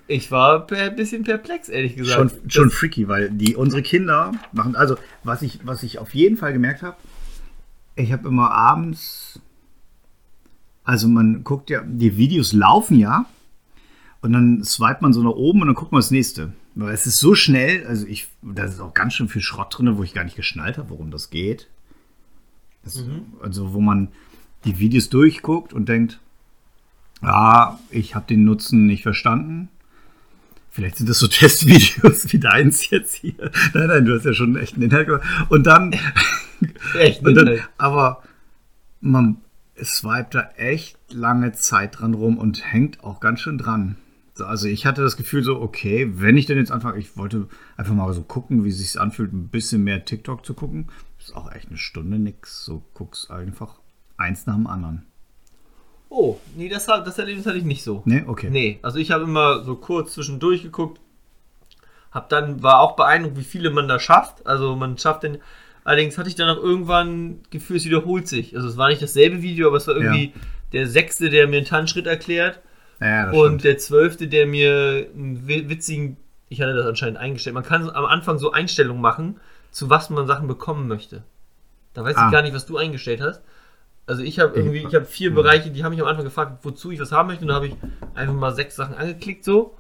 Ich 0.07 0.31
war 0.31 0.67
ein 0.71 0.95
bisschen 0.97 1.25
perplex, 1.25 1.69
ehrlich 1.69 1.97
gesagt. 1.97 2.31
schon, 2.31 2.41
Das- 2.45 2.53
schon 2.55 2.71
freaky, 2.71 3.09
weil 3.09 3.31
die, 3.31 3.57
unsere 3.57 3.83
Kinder 3.83 4.33
machen, 4.53 4.77
also 4.77 4.97
was 5.25 5.43
ich, 5.43 5.59
was 5.65 5.83
ich 5.83 5.99
auf 5.99 6.15
jeden 6.15 6.37
Fall 6.37 6.53
gemerkt 6.53 6.83
habe, 6.83 6.97
ich 7.97 8.13
habe 8.13 8.29
immer 8.29 8.51
abends, 8.53 9.41
also 10.85 11.09
man 11.09 11.43
guckt 11.45 11.71
ja, 11.71 11.83
die 11.85 12.17
Videos 12.17 12.53
laufen 12.53 12.99
ja 12.99 13.27
und 14.23 14.33
dann 14.33 14.63
swipet 14.65 15.03
man 15.03 15.13
so 15.13 15.23
nach 15.23 15.31
oben 15.31 15.63
und 15.63 15.69
dann 15.69 15.75
guckt 15.75 15.93
man 15.93 16.01
das 16.01 16.11
nächste. 16.11 16.53
Weil 16.75 16.95
es 16.95 17.07
ist 17.07 17.19
so 17.19 17.35
schnell, 17.35 17.87
also 17.87 18.07
ich, 18.07 18.29
da 18.43 18.65
ist 18.65 18.81
auch 18.81 18.95
ganz 18.95 19.15
schön 19.15 19.29
viel 19.29 19.43
Schrott 19.43 19.77
drin, 19.77 19.97
wo 19.97 20.03
ich 20.03 20.15
gar 20.15 20.25
nicht 20.25 20.37
geschnallt 20.37 20.79
habe, 20.79 20.91
worum 20.91 21.11
das 21.11 21.31
geht. 21.31 21.69
Das, 22.85 23.03
Also 23.43 23.73
wo 23.73 23.81
man 23.81 24.09
die 24.65 24.79
Videos 24.79 25.09
durchguckt 25.09 25.73
und 25.73 25.89
denkt, 25.89 26.21
ah, 27.23 27.79
ich 27.91 28.15
habe 28.15 28.27
den 28.27 28.45
Nutzen 28.45 28.87
nicht 28.87 29.03
verstanden. 29.03 29.69
Vielleicht 30.71 30.97
sind 30.97 31.09
das 31.09 31.19
so 31.19 31.27
Testvideos 31.29 32.33
wie 32.33 32.39
deins 32.39 32.89
jetzt 32.91 33.15
hier. 33.17 33.51
Nein, 33.75 33.89
nein, 33.89 34.05
du 34.05 34.15
hast 34.15 34.25
ja 34.25 34.35
schon 34.35 34.57
echt 34.57 34.75
einen 34.75 34.85
Inhalt 34.85 35.07
gemacht. 35.07 35.27
Und 35.49 35.67
dann, 35.67 35.95
Echt, 36.99 37.25
und 37.25 37.35
dann 37.35 37.61
aber 37.79 38.23
man 39.01 39.39
swipet 39.83 40.35
da 40.35 40.51
echt 40.57 40.99
lange 41.11 41.53
Zeit 41.53 41.99
dran 41.99 42.15
rum 42.15 42.39
und 42.39 42.73
hängt 42.73 43.03
auch 43.03 43.21
ganz 43.21 43.41
schön 43.41 43.59
dran. 43.59 43.97
So, 44.41 44.47
Also 44.47 44.69
ich 44.69 44.87
hatte 44.87 45.03
das 45.03 45.17
Gefühl 45.19 45.45
so, 45.45 45.61
okay, 45.61 46.11
wenn 46.15 46.37
ich 46.37 46.47
denn 46.47 46.57
jetzt 46.57 46.73
anfange, 46.73 46.99
ich 46.99 47.17
wollte 47.17 47.47
einfach 47.77 47.93
mal 47.93 48.13
so 48.15 48.23
gucken, 48.23 48.65
wie 48.65 48.71
es 48.71 48.79
sich 48.79 48.99
anfühlt, 48.99 49.33
ein 49.33 49.49
bisschen 49.49 49.85
mehr 49.85 50.05
TikTok 50.05 50.47
zu 50.47 50.55
gucken. 50.55 50.89
Ist 51.19 51.37
auch 51.37 51.53
echt 51.53 51.69
eine 51.69 51.77
Stunde 51.77 52.19
nix. 52.19 52.65
So 52.65 52.83
guckst 52.95 53.31
einfach 53.31 53.79
eins 54.17 54.47
nach 54.47 54.55
dem 54.55 54.67
anderen. 54.67 55.07
Oh, 56.09 56.39
nee, 56.57 56.71
das, 56.71 56.87
das 56.87 57.19
Erlebnis 57.19 57.47
hatte 57.47 57.59
ich 57.59 57.65
nicht 57.65 57.85
so. 57.85 58.03
Ne, 58.07 58.25
okay. 58.27 58.49
Nee, 58.51 58.79
also 58.83 58.99
ich 58.99 59.11
habe 59.11 59.25
immer 59.25 59.63
so 59.63 59.77
kurz 59.77 60.15
zwischendurch 60.15 60.63
geguckt. 60.63 61.01
Hab 62.11 62.31
dann, 62.31 62.63
war 62.63 62.81
auch 62.81 62.97
beeindruckt, 62.97 63.37
wie 63.37 63.45
viele 63.45 63.71
man 63.71 63.89
da 63.89 64.01
schafft. 64.01 64.47
Also 64.47 64.75
man 64.75 64.97
schafft 64.97 65.23
den. 65.23 65.39
Allerdings 65.85 66.17
hatte 66.17 66.31
ich 66.31 66.35
dann 66.35 66.49
auch 66.49 66.63
irgendwann 66.63 67.41
Gefühl, 67.51 67.77
es 67.77 67.85
wiederholt 67.85 68.27
sich. 68.27 68.57
Also 68.57 68.69
es 68.69 68.79
war 68.79 68.89
nicht 68.89 69.03
dasselbe 69.03 69.43
Video, 69.43 69.69
aber 69.69 69.77
es 69.77 69.87
war 69.87 69.97
irgendwie 69.97 70.33
der 70.73 70.87
sechste, 70.87 71.29
der 71.29 71.47
mir 71.47 71.59
einen 71.59 71.67
Tanzschritt 71.67 72.07
erklärt. 72.07 72.61
Ja, 73.01 73.31
und 73.31 73.35
stimmt. 73.47 73.65
der 73.65 73.79
zwölfte, 73.79 74.29
der 74.29 74.47
mir 74.47 75.07
einen 75.15 75.47
wi- 75.49 75.69
witzigen. 75.69 76.17
Ich 76.49 76.61
hatte 76.61 76.75
das 76.75 76.87
anscheinend 76.87 77.19
eingestellt. 77.19 77.55
Man 77.55 77.63
kann 77.65 77.89
am 77.89 78.05
Anfang 78.05 78.39
so 78.39 78.53
Einstellungen 78.53 79.01
machen, 79.01 79.39
zu 79.71 79.89
was 79.89 80.11
man 80.11 80.27
Sachen 80.27 80.49
bekommen 80.49 80.89
möchte. 80.89 81.23
Da 81.95 82.05
weiß 82.05 82.17
Ah. 82.17 82.27
ich 82.27 82.33
gar 82.33 82.43
nicht, 82.43 82.55
was 82.55 82.67
du 82.67 82.77
eingestellt 82.77 83.21
hast. 83.21 83.41
Also 84.07 84.23
ich 84.23 84.39
habe 84.41 84.57
irgendwie, 84.57 84.79
ich 84.79 84.95
habe 84.95 85.05
vier 85.05 85.31
Mhm. 85.31 85.37
Bereiche, 85.37 85.71
die 85.71 85.85
haben 85.85 85.93
mich 85.93 86.01
am 86.03 86.09
Anfang 86.09 86.25
gefragt, 86.25 86.59
wozu 86.65 86.91
ich 86.91 86.99
was 87.01 87.13
haben 87.13 87.29
möchte. 87.29 87.43
Und 87.43 87.49
da 87.49 87.55
habe 87.55 87.69
ich 87.69 87.77
einfach 88.15 88.35
mal 88.35 88.53
sechs 88.55 88.75
Sachen 88.77 88.95
angeklickt 88.97 89.45
so. 89.45 89.77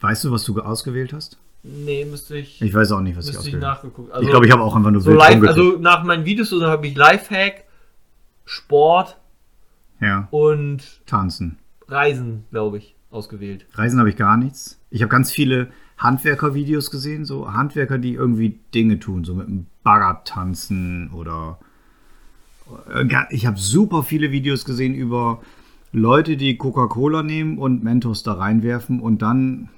Weißt 0.00 0.24
du, 0.24 0.32
was 0.32 0.44
du 0.44 0.60
ausgewählt 0.60 1.12
hast? 1.12 1.38
Nee, 1.62 2.04
müsste 2.04 2.36
ich, 2.36 2.60
Ich 2.62 2.74
weiß 2.74 2.92
auch 2.92 3.00
nicht, 3.00 3.16
was 3.16 3.28
ich 3.28 3.36
ausgewählt 3.38 3.62
habe. 3.64 3.74
nachgeguckt. 3.74 4.12
ich 4.20 4.28
glaube, 4.28 4.46
ich 4.46 4.52
habe 4.52 4.62
auch 4.62 4.74
einfach 4.76 4.90
nur 4.90 5.00
so 5.00 5.10
wild 5.10 5.18
live, 5.20 5.30
rumgeklickt. 5.34 5.58
also 5.66 5.78
nach 5.80 6.02
meinen 6.04 6.24
Videos 6.24 6.50
so 6.50 6.64
habe 6.66 6.86
ich 6.86 6.96
Lifehack, 6.96 7.64
Sport 8.44 9.16
ja, 10.00 10.28
und 10.30 10.82
tanzen. 11.06 11.58
Reisen, 11.88 12.44
glaube 12.50 12.78
ich, 12.78 12.94
ausgewählt. 13.10 13.66
Reisen 13.72 13.98
habe 13.98 14.10
ich 14.10 14.16
gar 14.16 14.36
nichts. 14.36 14.80
Ich 14.90 15.02
habe 15.02 15.10
ganz 15.10 15.30
viele 15.32 15.68
Handwerker-Videos 15.96 16.90
gesehen, 16.90 17.24
so 17.24 17.52
Handwerker, 17.52 17.98
die 17.98 18.14
irgendwie 18.14 18.60
Dinge 18.74 19.00
tun, 19.00 19.24
so 19.24 19.34
mit 19.34 19.48
dem 19.48 19.66
Bagger 19.82 20.22
tanzen 20.24 21.10
oder 21.12 21.58
äh, 22.92 23.06
ich 23.30 23.46
habe 23.46 23.58
super 23.58 24.02
viele 24.02 24.30
Videos 24.30 24.64
gesehen 24.64 24.94
über 24.94 25.40
Leute, 25.92 26.36
die 26.36 26.56
Coca-Cola 26.56 27.22
nehmen 27.22 27.58
und 27.58 27.82
Mentos 27.82 28.22
da 28.22 28.34
reinwerfen 28.34 29.00
und 29.00 29.22
dann 29.22 29.70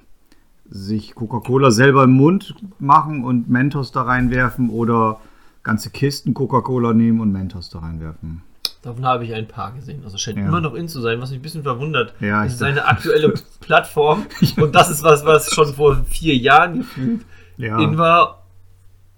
sich 0.69 1.15
Coca-Cola 1.15 1.71
selber 1.71 2.03
im 2.03 2.11
Mund 2.11 2.55
machen 2.79 3.23
und 3.23 3.49
Mentos 3.49 3.91
da 3.91 4.03
reinwerfen 4.03 4.69
oder 4.69 5.19
ganze 5.63 5.89
Kisten 5.89 6.33
Coca-Cola 6.33 6.93
nehmen 6.93 7.19
und 7.19 7.31
Mentos 7.31 7.69
da 7.69 7.79
reinwerfen. 7.79 8.43
Davon 8.83 9.05
habe 9.05 9.23
ich 9.25 9.33
ein 9.33 9.47
paar 9.47 9.73
gesehen. 9.73 10.01
Also 10.03 10.17
scheint 10.17 10.37
Ja. 10.39 10.45
immer 10.47 10.59
noch 10.61 10.73
in 10.73 10.87
zu 10.87 11.01
sein, 11.01 11.21
was 11.21 11.29
mich 11.29 11.39
ein 11.39 11.43
bisschen 11.43 11.63
verwundert. 11.63 12.13
Ja, 12.19 12.43
das 12.43 12.53
ist 12.53 12.63
eine 12.63 12.85
aktuelle 12.85 13.33
Plattform 13.59 14.25
und 14.57 14.73
das 14.73 14.89
ist 14.89 15.03
was, 15.03 15.23
was 15.25 15.53
schon 15.53 15.73
vor 15.75 16.03
vier 16.09 16.35
Jahren 16.35 16.79
gefühlt 16.79 17.21
Ja. 17.57 17.79
in 17.79 17.97
war 17.97 18.43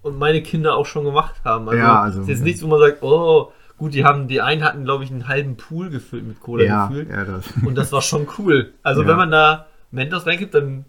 und 0.02 0.18
meine 0.18 0.42
Kinder 0.42 0.74
auch 0.76 0.84
schon 0.86 1.04
gemacht 1.04 1.34
haben. 1.44 1.66
Also, 1.68 1.78
Ja, 1.80 2.02
also- 2.02 2.20
ist 2.22 2.28
jetzt 2.28 2.42
nichts, 2.42 2.62
wo 2.62 2.66
man 2.66 2.78
sagt, 2.78 3.02
oh, 3.02 3.52
gut, 3.78 3.94
die 3.94 4.04
haben, 4.04 4.28
die 4.28 4.42
einen 4.42 4.62
hatten, 4.62 4.84
glaube 4.84 5.02
ich, 5.04 5.10
einen 5.10 5.28
halben 5.28 5.56
Pool 5.56 5.88
gefüllt 5.88 6.26
mit 6.26 6.40
Cola 6.40 6.64
ja, 6.64 6.86
gefühlt. 6.88 7.08
ja, 7.10 7.24
das. 7.24 7.44
Und 7.64 7.74
das 7.76 7.90
war 7.90 8.02
schon 8.02 8.26
cool. 8.38 8.72
Also 8.82 9.06
wenn 9.06 9.16
man 9.16 9.30
da 9.30 9.66
Mentos 9.90 10.26
reingibt, 10.26 10.54
dann 10.54 10.84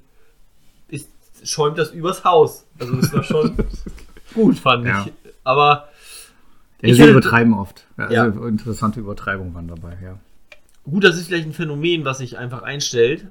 ist, 0.90 1.08
schäumt 1.46 1.78
das 1.78 1.92
übers 1.92 2.26
Haus. 2.26 2.66
Also 2.78 2.94
das 2.96 3.14
war 3.14 3.24
schon 3.24 3.56
gut, 4.34 4.60
fand 4.60 4.86
ich. 4.88 5.14
Aber 5.46 5.88
Ja, 6.82 6.94
sie 6.94 7.10
übertreiben 7.10 7.54
oft. 7.54 7.88
Ja, 7.98 8.12
Ja. 8.12 8.24
Also 8.24 8.46
interessante 8.46 9.00
Übertreibungen 9.00 9.54
waren 9.54 9.68
dabei, 9.68 9.98
ja. 10.04 10.20
gut, 10.84 11.04
das 11.04 11.18
ist 11.18 11.28
vielleicht 11.28 11.48
ein 11.48 11.54
Phänomen, 11.54 12.06
was 12.06 12.20
sich 12.20 12.38
einfach 12.38 12.62
einstellt, 12.62 13.28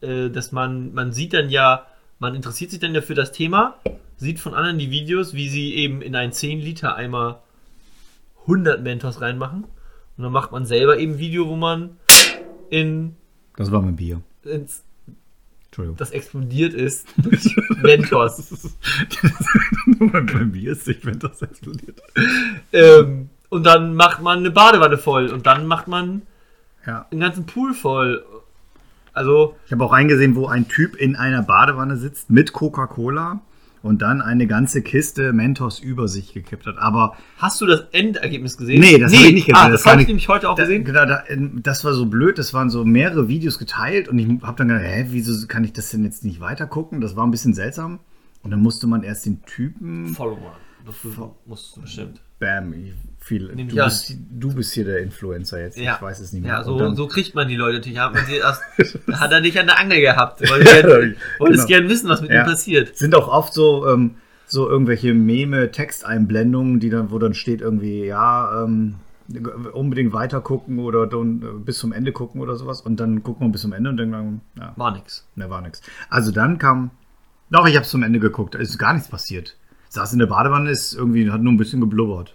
äh, 0.00 0.28
dass 0.30 0.52
man, 0.52 0.92
man 0.92 1.12
sieht 1.12 1.32
dann 1.32 1.50
ja, 1.50 1.86
man 2.18 2.34
interessiert 2.34 2.70
sich 2.70 2.80
dann 2.80 2.94
ja 2.94 3.00
für 3.00 3.14
das 3.14 3.32
Thema, 3.32 3.76
sieht 4.16 4.38
von 4.38 4.54
anderen 4.54 4.78
die 4.78 4.90
Videos, 4.90 5.34
wie 5.34 5.48
sie 5.48 5.74
eben 5.74 6.02
in 6.02 6.14
einen 6.14 6.32
10 6.32 6.60
Liter 6.60 6.96
Eimer 6.96 7.42
100 8.42 8.82
Mentos 8.82 9.20
reinmachen 9.20 9.64
und 10.16 10.24
dann 10.24 10.32
macht 10.32 10.52
man 10.52 10.66
selber 10.66 10.98
eben 10.98 11.12
ein 11.12 11.18
Video, 11.18 11.48
wo 11.48 11.56
man 11.56 11.96
in 12.68 13.16
Das 13.56 13.70
war 13.70 13.80
mein 13.82 13.96
Bier. 13.96 14.20
ins. 14.44 14.84
Das 15.96 16.10
explodiert 16.10 16.74
ist 16.74 17.06
durch 17.16 17.56
Mentos. 17.82 18.74
mein 19.98 20.52
Bier 20.52 20.72
ist 20.72 20.86
nicht, 20.86 21.04
das 21.22 21.42
explodiert. 21.42 22.00
Ähm, 22.72 23.28
und 23.48 23.64
dann 23.64 23.94
macht 23.94 24.20
man 24.22 24.38
eine 24.40 24.50
Badewanne 24.50 24.98
voll 24.98 25.28
und 25.28 25.46
dann 25.46 25.66
macht 25.66 25.88
man 25.88 26.22
Ja. 26.86 27.06
einen 27.10 27.20
ganzen 27.20 27.46
Pool 27.46 27.74
voll. 27.74 28.24
Also, 29.12 29.56
Ich 29.66 29.72
habe 29.72 29.84
auch 29.84 29.92
eingesehen, 29.92 30.36
wo 30.36 30.46
ein 30.46 30.68
Typ 30.68 30.96
in 30.96 31.16
einer 31.16 31.42
Badewanne 31.42 31.96
sitzt 31.96 32.30
mit 32.30 32.52
Coca-Cola 32.52 33.40
und 33.82 34.02
dann 34.02 34.20
eine 34.20 34.46
ganze 34.46 34.82
Kiste 34.82 35.32
Mentos 35.32 35.78
über 35.78 36.06
sich 36.08 36.32
gekippt 36.34 36.66
hat. 36.66 36.78
Aber 36.78 37.16
hast 37.38 37.60
du 37.60 37.66
das 37.66 37.84
Endergebnis 37.92 38.56
gesehen? 38.56 38.80
Nee, 38.80 38.98
das 38.98 39.12
hab 39.12 39.20
ich 39.24 39.32
nicht 39.32 39.46
gesehen. 39.46 39.54
Ah, 39.62 39.68
Das 39.70 39.82
das, 39.82 39.90
habe 39.92 40.00
ich 40.00 40.02
ich- 40.02 40.08
nämlich 40.08 40.28
heute 40.28 40.50
auch 40.50 40.54
da, 40.56 40.62
gesehen. 40.64 40.84
genau, 40.84 41.06
da, 41.06 41.24
das 41.62 41.84
war 41.84 41.94
so 41.94 42.06
blöd, 42.06 42.38
das 42.38 42.52
waren 42.54 42.70
so 42.70 42.84
mehrere 42.84 43.28
Videos 43.28 43.58
geteilt 43.58 44.08
und 44.08 44.18
ich 44.18 44.28
habe 44.42 44.56
dann 44.58 44.68
gedacht, 44.68 44.84
hä, 44.86 45.06
wieso 45.10 45.46
kann 45.46 45.64
ich 45.64 45.72
das 45.72 45.90
denn 45.90 46.04
jetzt 46.04 46.24
nicht 46.24 46.40
weiter 46.40 46.66
gucken? 46.66 47.00
Das 47.00 47.16
war 47.16 47.26
ein 47.26 47.30
bisschen 47.30 47.54
seltsam. 47.54 48.00
Und 48.42 48.50
dann 48.50 48.60
musste 48.60 48.86
man 48.86 49.02
erst 49.02 49.26
den 49.26 49.42
Typen. 49.44 50.08
Follower. 50.08 50.56
Das 50.86 50.94
musst 51.46 51.76
du 51.76 51.82
bestimmt. 51.82 52.22
Bam, 52.40 52.74
viel. 53.20 53.48
Du 53.48 53.80
an. 53.80 53.88
bist, 53.88 54.14
du 54.30 54.54
bist 54.54 54.72
hier 54.72 54.84
der 54.86 54.98
Influencer 55.00 55.60
jetzt. 55.60 55.78
Ja. 55.78 55.94
Ich 55.96 56.02
weiß 56.02 56.18
es 56.20 56.32
nicht 56.32 56.42
mehr. 56.42 56.54
Ja, 56.54 56.64
so, 56.64 56.76
dann- 56.78 56.96
so 56.96 57.06
kriegt 57.06 57.34
man 57.36 57.46
die 57.46 57.54
Leute 57.56 57.76
natürlich. 57.78 57.98
Hat, 58.00 58.12
man 58.14 58.24
sie 58.26 58.36
erst, 58.36 58.62
hat 59.12 59.30
er 59.30 59.40
dich 59.40 59.60
an 59.60 59.66
der 59.66 59.78
Angel 59.78 60.00
gehabt. 60.00 60.40
Gern, 60.40 61.16
wolltest 61.38 61.66
Genau. 61.68 61.80
gern 61.80 61.88
wissen, 61.88 62.08
was 62.08 62.22
mit 62.22 62.30
Ja. 62.32 62.42
ihm 62.42 62.46
passiert. 62.46 62.96
sind 62.96 63.14
auch 63.14 63.28
oft 63.28 63.52
so, 63.52 63.86
ähm, 63.88 64.16
so 64.46 64.68
irgendwelche 64.68 65.14
Meme-Texteinblendungen, 65.84 66.80
die 66.80 66.90
dann, 66.90 67.10
wo 67.10 67.18
dann 67.18 67.34
steht 67.34 67.60
irgendwie, 67.60 68.04
ja, 68.04 68.64
ähm, 68.64 68.96
unbedingt 69.74 70.12
weiter 70.12 70.40
gucken 70.40 70.80
oder 70.80 71.06
dann, 71.06 71.42
äh, 71.42 71.46
bis 71.64 71.78
zum 71.78 71.92
Ende 71.92 72.10
gucken 72.12 72.40
oder 72.40 72.56
sowas. 72.56 72.80
Und 72.80 72.98
dann 72.98 73.22
guckt 73.22 73.40
man 73.40 73.52
bis 73.52 73.60
zum 73.60 73.72
Ende 73.72 73.90
und 73.90 74.10
man, 74.10 74.40
ja, 74.58 74.72
War 74.76 74.90
nix. 74.92 75.28
ne, 75.36 75.48
war 75.50 75.60
nix. 75.60 75.80
Also 76.08 76.32
dann 76.32 76.58
kam, 76.58 76.90
doch, 77.50 77.68
ich 77.68 77.76
habe 77.76 77.86
zum 77.86 78.02
Ende 78.02 78.18
geguckt, 78.18 78.54
ist 78.56 78.78
gar 78.78 78.92
nichts 78.94 79.08
passiert. 79.08 79.56
Saß 79.90 80.12
in 80.14 80.18
der 80.20 80.26
Badewanne, 80.26 80.70
ist 80.70 80.94
irgendwie, 80.94 81.30
hat 81.30 81.40
nur 81.42 81.52
ein 81.52 81.56
bisschen 81.56 81.80
geblubbert. 81.80 82.34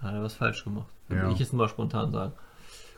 Hat 0.00 0.14
er 0.14 0.22
was 0.22 0.34
falsch 0.34 0.64
gemacht. 0.64 0.86
Würde 1.08 1.22
Ja. 1.24 1.30
ich 1.32 1.38
jetzt 1.38 1.52
mal 1.52 1.68
spontan 1.68 2.10
sagen. 2.12 2.32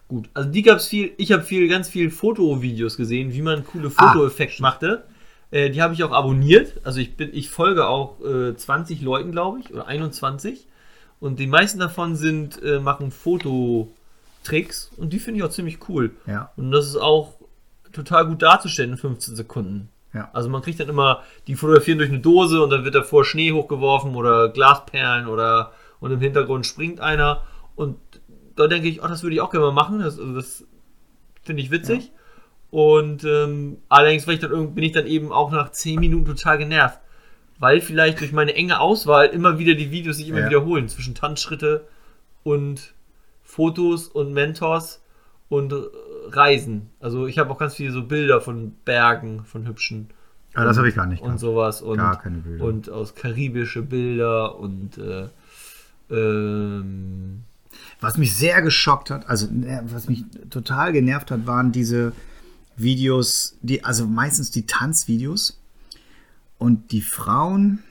Gut, 0.08 0.28
also 0.34 0.50
die 0.50 0.62
gab 0.62 0.78
es 0.78 0.87
viel. 0.87 1.12
Ich 1.16 1.32
habe 1.32 1.42
viel, 1.42 1.66
ganz 1.68 1.88
viel 1.88 2.11
Fotovideos 2.11 2.96
gesehen, 2.96 3.32
wie 3.32 3.42
man 3.42 3.64
coole 3.66 3.90
Ah. 3.96 4.12
Fotoeffekte 4.12 4.61
machte. 4.62 5.04
Äh, 5.50 5.70
die 5.70 5.80
habe 5.82 5.94
ich 5.94 6.04
auch 6.04 6.12
abonniert. 6.12 6.80
Also 6.84 7.00
ich 7.00 7.16
bin, 7.16 7.30
ich 7.32 7.49
folge 7.50 7.87
auch 7.87 8.20
äh, 8.23 8.54
20 8.54 9.00
Leuten, 9.00 9.32
glaube 9.32 9.61
ich, 9.61 9.73
oder 9.73 9.87
21. 9.87 10.66
Und 11.20 11.38
die 11.38 11.46
meisten 11.46 11.78
davon 11.78 12.16
sind, 12.16 12.62
äh, 12.62 12.80
machen 12.80 13.11
Fototricks 13.11 14.90
und 14.99 15.12
die 15.14 15.18
finde 15.18 15.38
ich 15.38 15.44
auch 15.44 15.50
ziemlich 15.50 15.88
cool. 15.88 16.11
Ja. 16.26 16.50
Und 16.56 16.70
das 16.70 16.87
ist 16.87 16.96
auch 16.96 17.34
total 17.92 18.26
gut 18.26 18.42
darzustellen 18.42 18.90
in 18.92 18.96
15 18.99 19.37
Sekunden. 19.37 19.88
Ja. 20.14 20.30
Also 20.33 20.49
man 20.49 20.62
kriegt 20.62 20.78
dann 20.80 20.88
immer, 20.88 21.23
die 21.47 21.56
fotografieren 21.56 21.99
durch 21.99 22.11
eine 22.11 22.21
Dose 22.21 22.62
und 22.62 22.71
dann 22.71 22.85
wird 22.85 22.94
davor 22.94 23.25
Schnee 23.25 23.52
hochgeworfen 23.52 24.14
oder 24.14 24.49
Glasperlen 24.49 25.26
oder 25.26 25.73
und 26.00 26.12
im 26.12 26.21
Hintergrund 26.21 26.66
springt 26.66 27.00
einer. 27.00 27.42
Und 27.75 27.97
da 28.56 28.66
denke 28.68 28.88
ich, 28.88 29.02
oh, 29.02 29.06
das 29.09 29.23
würde 29.23 29.35
ich 29.35 29.40
auch 29.40 29.50
gerne 29.50 29.66
mal 29.66 29.73
machen. 29.73 29.99
Das, 29.99 30.18
also 30.18 30.35
das 30.35 30.64
finde 31.42 31.62
ich 31.62 31.71
witzig. 31.71 32.12
Und 32.71 33.25
ähm, 33.25 33.78
allerdings 33.88 34.26
ich 34.28 34.38
dann, 34.40 34.75
bin 34.75 34.85
ich 34.85 34.92
dann 34.92 35.06
eben 35.06 35.33
auch 35.33 35.50
nach 35.50 35.71
10 35.71 35.99
Minuten 36.00 36.26
total 36.26 36.59
genervt. 36.59 37.00
Weil 37.59 37.80
vielleicht 37.80 38.21
durch 38.21 38.33
meine 38.33 38.54
enge 38.54 38.80
Auswahl 38.80 39.26
immer 39.26 39.59
wieder 39.59 39.75
die 39.75 39.90
Videos 39.90 40.16
sich 40.16 40.28
immer 40.28 40.40
Ja. 40.40 40.47
wiederholen. 40.47 40.88
Zwischen 40.88 41.14
Tanzschritte 41.14 41.87
und 42.42 42.94
Fotos 43.42 44.09
und 44.09 44.33
Mentors 44.33 45.02
und 45.49 45.73
äh, 45.73 45.76
Reisen. 46.28 46.90
Also 47.00 47.26
ich 47.26 47.38
habe 47.38 47.50
auch 47.50 47.59
ganz 47.59 47.75
viele 47.75 47.93
so 47.93 48.02
Bilder 48.04 48.40
von 48.40 48.73
Bergen, 48.85 49.45
von 49.45 49.66
hübschen 49.66 50.09
Aber 50.54 50.64
das 50.66 50.76
habe 50.78 50.88
ich 50.88 50.95
gar 50.95 51.07
nicht 51.07 51.21
und 51.21 51.26
gehabt. 51.26 51.40
sowas 51.40 51.83
und, 51.83 51.99
Gar 51.99 52.21
keine 52.21 52.38
Bilder. 52.38 52.64
und 52.64 52.90
aus 52.90 53.14
karibische 53.14 53.83
Bilder 53.83 54.59
und 54.59 54.99
äh, 54.99 55.28
ähm, 56.11 57.45
Was 58.00 58.19
mich 58.19 58.37
sehr 58.37 58.62
geschockt 58.62 59.11
hat, 59.11 59.28
also 59.28 59.47
ne, 59.50 59.83
was 59.87 60.09
mich 60.09 60.25
total 60.50 60.93
genervt 60.93 61.31
hat, 61.31 61.47
waren 61.47 61.73
diese 61.73 62.12
Videos, 62.76 63.57
die, 63.62 63.85
also 63.85 64.07
meistens 64.07 64.50
die 64.50 64.66
Tanzvideos. 64.66 65.61
Und 66.59 66.93
die 66.93 67.02
Frauen, 67.02 67.83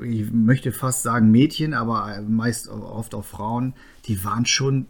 äh, 0.00 0.06
ich 0.06 0.30
möchte 0.32 0.72
fast 0.72 1.02
sagen 1.02 1.30
Mädchen, 1.30 1.74
aber 1.74 2.20
meist 2.28 2.68
oft 2.68 3.14
auch 3.14 3.24
Frauen, 3.24 3.74
die 4.06 4.22
waren 4.24 4.46
schon, 4.46 4.82
äh, 4.82 4.86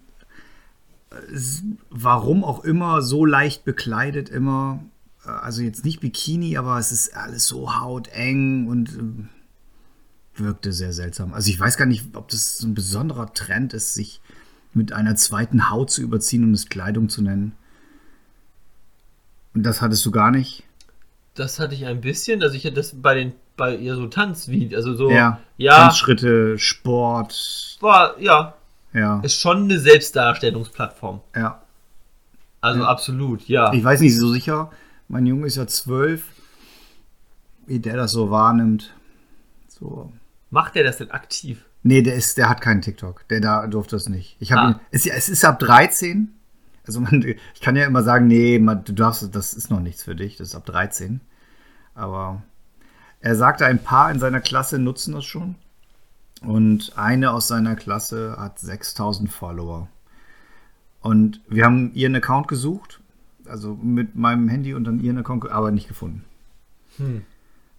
warum 1.91 2.45
auch 2.45 2.65
immer, 2.65 3.03
so 3.03 3.25
leicht 3.25 3.65
bekleidet 3.65 4.29
immer. 4.29 4.83
Äh, 5.25 5.31
Also 5.31 5.63
jetzt 5.63 5.85
nicht 5.85 6.01
Bikini, 6.01 6.57
aber 6.57 6.79
es 6.79 6.93
ist 6.93 7.17
alles 7.17 7.47
so 7.47 7.77
hauteng 7.81 8.69
und 8.69 8.91
ähm, 8.95 9.29
wirkte 10.35 10.73
sehr 10.73 10.93
seltsam. 10.93 11.33
Also 11.33 11.51
ich 11.51 11.59
weiß 11.59 11.77
gar 11.77 11.87
nicht, 11.87 12.17
ob 12.17 12.29
das 12.29 12.59
so 12.59 12.67
ein 12.67 12.75
besonderer 12.75 13.33
Trend 13.33 13.73
ist, 13.73 13.95
sich 13.95 14.21
mit 14.75 14.93
einer 14.93 15.17
zweiten 15.17 15.71
Haut 15.71 15.91
zu 15.91 16.03
überziehen, 16.03 16.45
um 16.45 16.53
es 16.53 16.69
Kleidung 16.69 17.09
zu 17.09 17.23
nennen. 17.23 17.53
Und 19.55 19.63
das 19.63 19.81
hattest 19.81 20.05
du 20.05 20.11
gar 20.11 20.31
nicht? 20.31 20.67
das 21.37 21.61
hatte 21.61 21.75
ich 21.75 21.87
ein 21.87 22.01
bisschen. 22.01 22.43
Also 22.43 22.57
ich 22.57 22.65
hatte 22.65 22.77
das 22.77 23.01
bei 23.01 23.15
den 23.15 23.33
bei 23.57 23.77
ja 23.77 23.95
so 23.95 24.07
Tanzvideos, 24.07 24.85
also 24.85 24.95
so 24.97 25.11
ja. 25.11 25.41
ja 25.57 25.77
Tanzschritte, 25.77 26.59
Sport. 26.59 27.79
war 27.81 28.21
ja 28.21 28.56
Ja. 28.97 29.21
ist 29.21 29.39
schon 29.41 29.65
eine 29.65 29.79
Selbstdarstellungsplattform. 29.79 31.21
ja. 31.37 31.63
Also 32.63 32.81
Ja. 32.81 32.87
absolut, 32.89 33.47
ja. 33.49 33.73
Ich 33.75 33.85
weiß 33.85 34.01
nicht 34.01 34.17
so 34.17 34.33
sicher. 34.33 34.71
Mein 35.09 35.27
Junge 35.27 35.47
ist 35.47 35.57
ja 35.57 35.67
zwölf. 35.69 36.25
Wie 37.67 37.79
der 37.79 37.97
das 37.97 38.13
so 38.13 38.31
wahrnimmt. 38.31 38.93
So. 39.69 40.13
Macht 40.51 40.75
er 40.77 40.83
das 40.85 40.97
denn 40.97 41.11
aktiv? 41.11 41.65
Nee, 41.83 42.03
der, 42.03 42.15
ist, 42.15 42.39
der 42.39 42.49
hat 42.49 42.61
keinen 42.61 42.81
TikTok. 42.83 43.29
Der 43.29 43.41
da 43.41 43.67
durfte 43.69 43.95
es 43.97 44.09
nicht. 44.09 44.37
Ich 44.41 44.51
habe 44.53 44.63
Ah. 44.63 44.71
ihn. 44.71 44.81
Es, 44.91 45.07
es 45.07 45.29
ist 45.29 45.45
ab 45.45 45.59
13. 45.61 46.35
Also 46.87 47.01
man, 47.01 47.23
ich 47.55 47.61
kann 47.61 47.77
ja 47.77 47.85
immer 47.85 48.03
sagen, 48.03 48.27
nee, 48.27 48.59
man, 48.59 48.83
du 48.85 48.93
darfst, 48.93 49.33
das 49.35 49.55
ist 49.55 49.71
noch 49.71 49.81
nichts 49.81 50.03
für 50.03 50.17
dich. 50.17 50.37
Das 50.37 50.49
ist 50.49 50.55
ab 50.57 50.65
13. 50.67 51.21
Aber 51.95 52.43
er 53.21 53.37
sagte, 53.37 53.67
ein 53.67 53.79
paar 53.83 54.11
in 54.11 54.19
seiner 54.19 54.41
Klasse 54.41 54.79
nutzen 54.79 55.13
das 55.15 55.25
schon. 55.25 55.55
Und 56.43 56.93
eine 56.97 57.33
aus 57.33 57.49
seiner 57.49 57.77
Klasse 57.77 58.37
hat 58.39 58.59
6000 58.59 59.31
Follower. 59.31 59.89
Und 61.01 61.41
wir 61.49 61.65
haben 61.65 61.93
ihren 61.95 62.15
Account 62.15 62.49
gesucht. 62.49 63.01
Also 63.47 63.75
mit 63.75 64.17
meinem 64.17 64.49
Handy 64.49 64.75
und 64.75 64.85
dann 64.85 65.01
ihren 65.01 65.19
Account, 65.19 65.49
aber 65.49 65.71
nicht 65.71 65.87
gefunden. 65.89 66.25
Hm. 66.97 67.23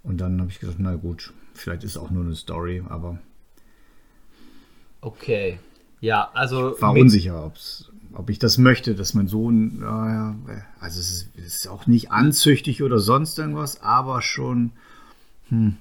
Und 0.04 0.18
dann 0.22 0.40
habe 0.40 0.50
ich 0.50 0.60
gesagt, 0.60 0.80
na 0.80 0.96
gut, 0.96 1.34
vielleicht 1.54 1.84
ist 1.84 1.98
auch 1.98 2.10
nur 2.10 2.24
eine 2.24 2.36
Story, 2.36 2.84
aber 2.88 3.20
Okay. 5.02 5.60
Ja, 6.00 6.30
also 6.34 6.76
war 6.80 6.94
mit- 6.94 7.04
unsicher, 7.04 7.46
ob's, 7.46 7.92
ob 8.14 8.30
ich 8.30 8.40
das 8.40 8.58
möchte, 8.58 8.96
dass 8.96 9.14
mein 9.14 9.28
Sohn, 9.28 9.80
naja, 9.80 10.36
also 10.80 11.00
es 11.00 11.10
ist, 11.12 11.36
ist 11.36 11.68
auch 11.68 11.88
nicht 11.88 12.12
anzüchtig 12.12 12.84
oder 12.84 13.00
sonst 13.00 13.38
irgendwas, 13.38 13.82
aber 13.82 14.22
schon 14.22 14.72
hm, 15.50 15.78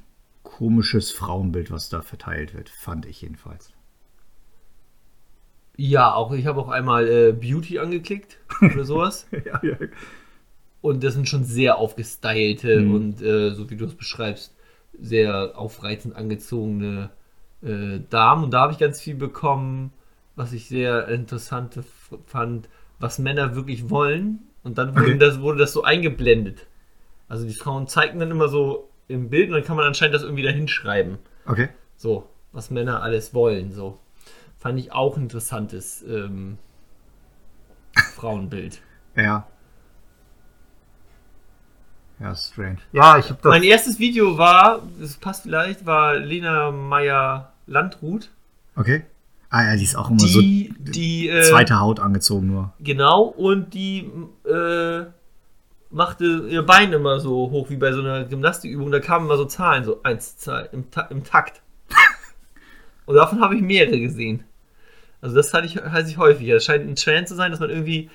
komisches 0.57 1.13
Frauenbild, 1.13 1.71
was 1.71 1.89
da 1.89 2.03
verteilt 2.03 2.55
wird, 2.55 2.71
fand 2.71 3.07
ich 3.07 3.23
jedenfalls. 3.23 3.73
Ja, 5.77 6.15
auch 6.15 6.33
ich 6.33 6.47
habe 6.47 6.61
auch 6.61 6.69
einmal 6.69 7.07
äh, 7.09 7.33
Beauty 7.33 7.79
angeklickt 7.79 8.39
oder 8.73 8.85
sowas. 8.85 9.27
ja, 9.45 9.61
ja. 9.63 9.77
Und 10.81 11.03
das 11.03 11.15
sind 11.15 11.29
schon 11.29 11.45
sehr 11.45 11.79
aufgestylte 11.79 12.87
Mhm. 12.87 12.95
und 12.95 13.21
äh, 13.23 13.51
so 13.55 13.71
wie 13.71 13.77
du 13.77 13.85
es 13.87 13.95
beschreibst, 13.95 14.55
sehr 14.99 15.53
aufreizend 15.59 16.15
angezogene 16.17 17.11
äh, 17.63 18.01
Damen 18.11 18.45
und 18.45 18.51
da 18.53 18.61
habe 18.63 18.73
ich 18.73 18.79
ganz 18.79 19.01
viel 19.01 19.15
bekommen, 19.17 19.93
was 20.37 20.53
ich 20.53 20.69
sehr 20.69 21.09
interessant 21.09 21.81
fand, 22.27 22.69
was 23.01 23.19
Männer 23.19 23.55
wirklich 23.57 23.91
wollen 23.91 24.41
und 24.63 24.79
dann 24.79 24.95
Okay. 24.97 25.19
das, 25.19 25.41
wurde 25.41 25.59
das 25.59 25.73
so 25.73 25.83
eingeblendet. 25.83 26.67
Also 27.29 27.47
die 27.47 27.55
Frauen 27.55 27.89
zeigten 27.89 28.21
dann 28.21 28.31
immer 28.31 28.49
so 28.49 28.86
im 29.09 29.31
Bild 29.31 29.49
und 29.49 29.55
dann 29.55 29.65
kann 29.65 29.77
man 29.77 29.87
anscheinend 29.87 30.15
das 30.15 30.23
irgendwie 30.23 30.43
da 30.43 30.51
hinschreiben. 30.51 31.19
Okay. 31.47 31.69
So, 31.97 32.29
was 32.53 32.71
Männer 32.71 33.03
alles 33.03 33.35
wollen. 33.35 33.73
So. 33.73 33.99
Fand 34.59 34.79
ich 34.79 34.93
auch 34.93 35.17
ein 35.17 35.25
interessantes 35.25 36.03
ähm, 36.03 36.59
Frauenbild. 38.17 38.81
Ja. 39.15 39.47
Ja, 42.19 42.35
strange. 42.35 42.79
Ja, 42.93 43.19
ich 43.19 43.27
habe 43.29 43.39
das. 43.43 43.51
Mein 43.51 43.63
erstes 43.63 43.99
Video 43.99 44.39
war, 44.39 44.83
das 44.99 45.15
passt 45.19 45.43
vielleicht, 45.43 45.85
war 45.85 46.17
Lena 46.17 46.71
Meyer-Landrut. 46.71 48.31
Okay. 48.75 49.05
Ah 49.51 49.65
ja, 49.65 49.77
die 49.77 49.85
ist 49.85 49.97
auch 49.97 50.11
immer 50.11 50.19
so 50.21 50.41
Die, 50.41 50.75
die, 50.79 51.29
äh, 51.29 51.43
zweite 51.43 51.79
Haut 51.79 52.01
angezogen 52.01 52.49
nur. 52.49 52.73
genau, 52.81 53.23
und 53.23 53.75
die 53.75 54.11
äh, 54.45 55.05
machte 55.97 56.47
ihr 56.49 56.63
Bein 56.63 56.93
immer 56.93 57.19
so 57.21 57.51
hoch 57.51 57.71
wie 57.71 57.77
bei 57.77 57.93
so 57.93 58.01
einer 58.01 58.25
Gymnastikübung. 58.25 58.91
Da 58.91 59.01
kamen 59.01 59.27
immer 59.27 59.37
so 59.37 59.47
Zahlen, 59.47 59.85
so 59.85 60.03
eins, 60.03 60.37
zwei, 60.37 60.69
im, 60.73 60.91
Ta 60.91 61.03
im 61.11 61.25
Takt. 61.25 61.63
und 63.07 63.15
davon 63.17 63.41
habe 63.41 63.57
ich 63.57 63.63
mehrere 63.63 63.99
gesehen. 63.99 64.45
Also 65.21 65.35
das 65.35 65.53
hatte 65.55 65.67
ich, 65.67 65.77
halte 65.77 66.09
ich 66.11 66.19
häufig. 66.19 66.49
Es 66.49 66.65
scheint 66.65 66.87
ein 66.89 66.95
Trend 66.97 67.29
zu 67.29 67.35
sein, 67.35 67.51
dass 67.51 67.61
man 67.61 67.71
irgendwie 67.71 68.11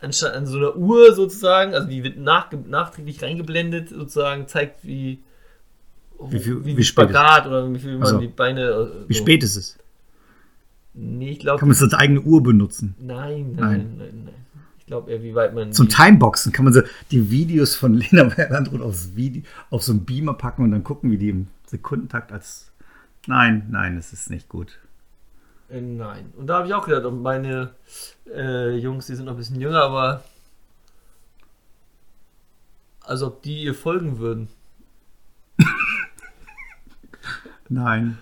an 0.00 0.12
so 0.12 0.26
einer 0.56 0.76
Uhr 0.76 1.12
sozusagen, 1.14 1.74
also 1.74 1.88
die 1.88 2.02
wird 2.04 2.16
nach, 2.18 2.50
nachträglich 2.52 3.22
reingeblendet, 3.22 3.88
sozusagen 3.90 4.46
zeigt, 4.48 4.84
wie, 4.86 5.18
Wie 6.30 6.38
viel- 6.38 6.64
wie, 6.64 6.76
wie 6.76 6.84
spät 6.84 7.10
Spagat 7.10 7.46
oder 7.46 7.72
wie 7.72 7.78
viel 7.78 7.98
man 7.98 8.02
Ach 8.06 8.10
so. 8.12 8.18
die 8.18 8.28
Beine. 8.28 8.62
äh, 8.62 9.08
Wie 9.08 9.14
so. 9.14 9.20
spät 9.22 9.42
ist 9.42 9.56
es? 9.56 9.76
Nee, 10.94 11.30
ich 11.32 11.38
glaube. 11.40 11.58
Kann 11.60 11.68
man 11.68 11.74
es 11.76 11.82
als 11.82 11.94
eigene 11.94 12.20
Uhr 12.22 12.42
benutzen? 12.42 12.94
Nein, 12.98 13.52
nein, 13.56 13.56
Nein. 13.56 13.94
nein, 13.98 14.22
nein. 14.24 14.34
Ich 14.88 14.90
glaube 14.90 15.10
eher, 15.12 15.22
wie 15.22 15.34
weit 15.34 15.52
man. 15.54 15.70
Zum 15.70 15.90
Timeboxen 15.90 16.50
kann 16.50 16.64
man 16.64 16.72
so 16.72 16.80
die 17.10 17.30
Videos 17.30 17.74
von 17.76 17.92
Lena 17.98 18.24
Meyer-Landrut 18.24 18.80
aufs 18.80 19.14
Video, 19.14 19.42
auf 19.68 19.82
so 19.82 19.92
einen 19.92 20.06
Beamer 20.06 20.32
packen 20.32 20.62
und 20.64 20.70
dann 20.70 20.82
gucken, 20.82 21.10
wie 21.10 21.18
die 21.18 21.28
im 21.28 21.48
Sekundentakt 21.66 22.32
als. 22.32 22.72
Nein, 23.26 23.66
nein, 23.68 23.98
es 23.98 24.14
ist 24.14 24.30
nicht 24.30 24.48
gut. 24.48 24.78
Äh, 25.68 25.82
Nein. 25.82 26.32
Und 26.38 26.46
da 26.46 26.56
habe 26.56 26.68
ich 26.68 26.72
auch 26.72 26.86
gedacht, 26.86 27.04
und 27.04 27.20
meine 27.20 27.72
äh, 28.34 28.78
Jungs, 28.78 29.04
die 29.04 29.14
sind 29.14 29.26
noch 29.26 29.34
ein 29.34 29.36
bisschen 29.36 29.60
jünger, 29.60 29.82
aber. 29.82 30.24
Als 33.02 33.20
ob 33.22 33.42
die 33.42 33.64
ihr 33.64 33.74
folgen 33.74 34.16
würden. 34.18 34.48
Nein. 37.68 38.16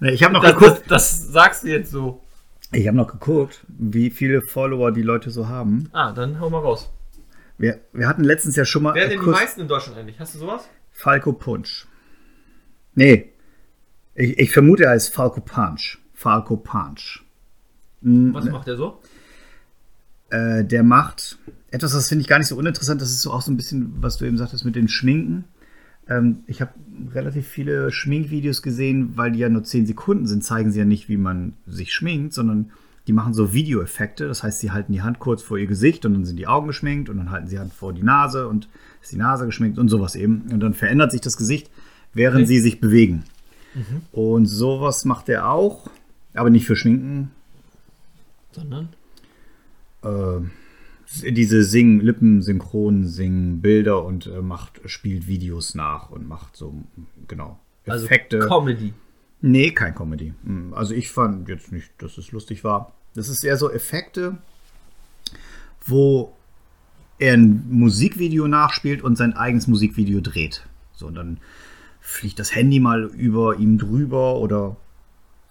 Ich 0.00 0.24
habe 0.24 0.34
noch 0.34 0.42
Das, 0.42 0.52
geguckt. 0.58 0.82
das, 0.90 1.20
das 1.20 1.28
sagst 1.32 1.62
du 1.62 1.68
jetzt 1.68 1.92
so. 1.92 2.20
Ich 2.72 2.86
habe 2.86 2.96
noch 2.96 3.08
geguckt, 3.08 3.64
wie 3.68 4.10
viele 4.10 4.42
Follower 4.42 4.92
die 4.92 5.02
Leute 5.02 5.30
so 5.30 5.48
haben. 5.48 5.88
Ah, 5.92 6.12
dann 6.12 6.38
hau 6.40 6.50
mal 6.50 6.60
raus. 6.60 6.90
Wir, 7.58 7.80
wir 7.92 8.08
hatten 8.08 8.24
letztens 8.24 8.56
ja 8.56 8.64
schon 8.64 8.82
mal 8.84 8.94
Wer 8.94 9.08
sind 9.08 9.18
die 9.18 9.24
kurz 9.24 9.40
meisten 9.40 9.60
in 9.60 9.68
Deutschland 9.68 9.98
eigentlich? 9.98 10.18
Hast 10.20 10.34
du 10.34 10.38
sowas? 10.38 10.68
Falco 10.92 11.32
Punch. 11.32 11.86
Nee. 12.94 13.32
Ich, 14.14 14.38
ich 14.38 14.52
vermute, 14.52 14.84
er 14.84 14.90
heißt 14.90 15.12
Falco 15.12 15.40
Punch. 15.40 15.98
Falco 16.14 16.56
Punch. 16.56 17.24
Mm, 18.02 18.32
Was 18.32 18.44
macht 18.46 18.66
der 18.66 18.76
so? 18.76 19.00
Äh, 20.30 20.64
der 20.64 20.82
macht 20.82 21.38
etwas, 21.70 21.92
das 21.92 22.08
finde 22.08 22.22
ich 22.22 22.28
gar 22.28 22.38
nicht 22.38 22.48
so 22.48 22.56
uninteressant. 22.56 23.00
Das 23.00 23.10
ist 23.10 23.22
so 23.22 23.32
auch 23.32 23.42
so 23.42 23.50
ein 23.50 23.56
bisschen, 23.56 23.94
was 24.00 24.16
du 24.16 24.24
eben 24.24 24.38
sagtest 24.38 24.64
mit 24.64 24.76
den 24.76 24.88
Schminken. 24.88 25.44
Ähm, 26.10 26.40
ich 26.46 26.60
habe 26.60 26.72
relativ 27.14 27.46
viele 27.46 27.90
Schminkvideos 27.90 28.60
gesehen, 28.62 29.12
weil 29.16 29.32
die 29.32 29.38
ja 29.38 29.48
nur 29.48 29.64
10 29.64 29.86
Sekunden 29.86 30.26
sind, 30.26 30.44
zeigen 30.44 30.70
sie 30.72 30.80
ja 30.80 30.84
nicht, 30.84 31.08
wie 31.08 31.16
man 31.16 31.54
sich 31.66 31.94
schminkt, 31.94 32.34
sondern 32.34 32.70
die 33.06 33.12
machen 33.14 33.32
so 33.32 33.52
Videoeffekte. 33.54 34.28
Das 34.28 34.42
heißt, 34.42 34.60
sie 34.60 34.70
halten 34.72 34.92
die 34.92 35.00
Hand 35.02 35.18
kurz 35.20 35.42
vor 35.42 35.56
ihr 35.56 35.66
Gesicht 35.66 36.04
und 36.04 36.12
dann 36.12 36.24
sind 36.26 36.36
die 36.36 36.46
Augen 36.46 36.66
geschminkt 36.66 37.08
und 37.08 37.16
dann 37.16 37.30
halten 37.30 37.46
sie 37.48 37.56
die 37.56 37.60
Hand 37.60 37.72
vor 37.72 37.92
die 37.94 38.02
Nase 38.02 38.46
und 38.48 38.68
ist 39.00 39.12
die 39.12 39.16
Nase 39.16 39.46
geschminkt 39.46 39.78
und 39.78 39.88
sowas 39.88 40.14
eben. 40.16 40.42
Und 40.52 40.60
dann 40.60 40.74
verändert 40.74 41.10
sich 41.12 41.20
das 41.22 41.36
Gesicht, 41.38 41.70
während 42.12 42.40
Okay. 42.42 42.46
sie 42.46 42.58
sich 42.58 42.80
bewegen. 42.80 43.24
Und 44.12 44.46
sowas 44.46 45.04
macht 45.04 45.28
er 45.28 45.48
auch, 45.48 45.88
aber 46.34 46.50
nicht 46.50 46.66
für 46.66 46.74
Schminken, 46.76 47.30
Sondern? 48.52 48.88
äh, 50.02 50.40
diese 51.12 51.64
Sing, 51.64 52.00
Lippensynchron 52.00 53.06
singen 53.06 53.60
Bilder 53.60 54.04
und 54.04 54.26
äh, 54.26 54.40
macht, 54.42 54.80
spielt 54.84 55.26
Videos 55.26 55.74
nach 55.74 56.10
und 56.10 56.28
macht 56.28 56.56
so, 56.56 56.74
genau, 57.26 57.58
Also 57.86 58.04
Effekte. 58.06 58.40
Comedy. 58.40 58.92
nee, 59.40 59.70
kein 59.72 59.94
Comedy. 59.94 60.32
Hm, 60.44 60.72
Also 60.74 60.94
ich 60.94 61.10
fand 61.10 61.48
jetzt 61.48 61.72
nicht, 61.72 61.90
dass 61.98 62.16
es 62.18 62.30
lustig 62.32 62.62
war. 62.64 62.92
Das 63.14 63.28
ist 63.28 63.42
eher 63.44 63.56
so 63.56 63.70
Effekte, 63.70 64.38
wo 65.84 66.32
er 67.18 67.34
ein 67.34 67.64
Musikvideo 67.68 68.46
nachspielt 68.48 69.02
und 69.02 69.16
sein 69.16 69.32
eigenes 69.34 69.66
Musikvideo 69.66 70.20
dreht. 70.20 70.66
So, 70.94 71.06
und 71.06 71.14
dann 71.16 71.38
fliegt 72.00 72.38
das 72.38 72.54
Handy 72.54 72.80
mal 72.80 73.04
über 73.04 73.56
ihm 73.56 73.78
drüber 73.78 74.36
oder 74.36 74.76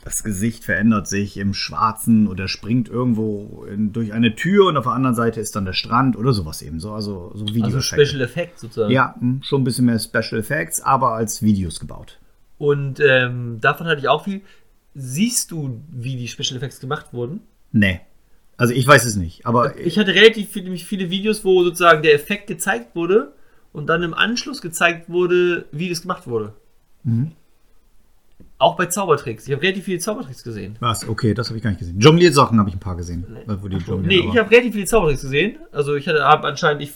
das 0.03 0.23
Gesicht 0.23 0.63
verändert 0.63 1.07
sich 1.07 1.38
im 1.38 1.53
Schwarzen 1.53 2.27
oder 2.27 2.47
springt 2.47 2.88
irgendwo 2.89 3.65
in, 3.69 3.91
durch 3.91 4.13
eine 4.13 4.35
Tür 4.35 4.67
und 4.67 4.77
auf 4.77 4.85
der 4.85 4.93
anderen 4.93 5.15
Seite 5.15 5.39
ist 5.41 5.55
dann 5.55 5.65
der 5.65 5.73
Strand 5.73 6.15
oder 6.17 6.33
sowas 6.33 6.62
eben. 6.62 6.79
So, 6.79 6.93
also 6.93 7.31
so 7.35 7.43
Also 7.43 7.53
Videoeffekte. 7.55 8.05
Special 8.05 8.21
Effect 8.21 8.59
sozusagen. 8.59 8.91
ja, 8.93 9.15
hm, 9.19 9.41
schon 9.43 9.62
ein 9.62 9.65
bisschen 9.65 9.85
mehr 9.85 9.99
Special 9.99 10.39
Effects, 10.39 10.81
aber 10.81 11.13
als 11.13 11.41
Videos 11.41 11.79
gebaut. 11.79 12.17
Und 12.57 12.99
ähm, 12.99 13.57
davon 13.62 13.88
hatte 13.88 13.99
ich 13.99 14.07
auch 14.07 14.23
viel. 14.23 14.41
Siehst 14.95 15.51
du, 15.51 15.81
wie 15.91 16.15
die 16.15 16.27
Special 16.27 16.57
Effects 16.57 16.79
gemacht 16.79 17.07
wurden? 17.13 17.41
Nee. 17.71 18.01
Also 18.57 18.73
ich 18.73 18.85
weiß 18.85 19.05
es 19.05 19.15
nicht, 19.15 19.45
aber 19.45 19.77
Ich 19.79 19.97
hatte 19.97 20.13
relativ 20.13 20.49
viele, 20.49 20.75
viele 20.77 21.09
Videos, 21.09 21.45
wo 21.45 21.63
sozusagen 21.63 22.03
der 22.03 22.13
Effekt 22.13 22.47
gezeigt 22.47 22.93
wurde 22.95 23.33
und 23.71 23.88
dann 23.88 24.03
im 24.03 24.13
Anschluss 24.13 24.62
gezeigt 24.62 25.09
wurde, 25.09 25.65
wie 25.71 25.88
das 25.89 26.01
gemacht 26.01 26.27
wurde. 26.27 26.53
Mhm. 27.03 27.31
Auch 28.59 28.75
bei 28.75 28.85
Zaubertricks. 28.87 29.47
Ich 29.47 29.53
habe 29.53 29.61
relativ 29.63 29.85
viele 29.85 29.99
Zaubertricks 29.99 30.43
gesehen. 30.43 30.75
was? 30.81 31.07
Okay, 31.07 31.33
das 31.33 31.47
habe 31.47 31.57
ich 31.57 31.63
gar 31.63 31.69
nicht 31.71 31.79
gesehen. 31.79 31.99
Jongliersachen 31.99 32.59
habe 32.59 32.69
ich 32.69 32.75
ein 32.75 32.79
paar 32.79 32.95
gesehen. 32.97 33.25
Wo 33.47 33.67
die 33.69 33.77
jonglieren, 33.77 34.01
Nee, 34.05 34.19
aber- 34.21 34.33
ich 34.33 34.37
habe 34.37 34.51
relativ 34.51 34.73
viele 34.73 34.85
Zaubertricks 34.85 35.21
gesehen. 35.21 35.57
Also 35.71 35.95
ich 35.95 36.07
hatte 36.07 36.23
hab 36.25 36.43
anscheinend, 36.43 36.81
ich 36.83 36.91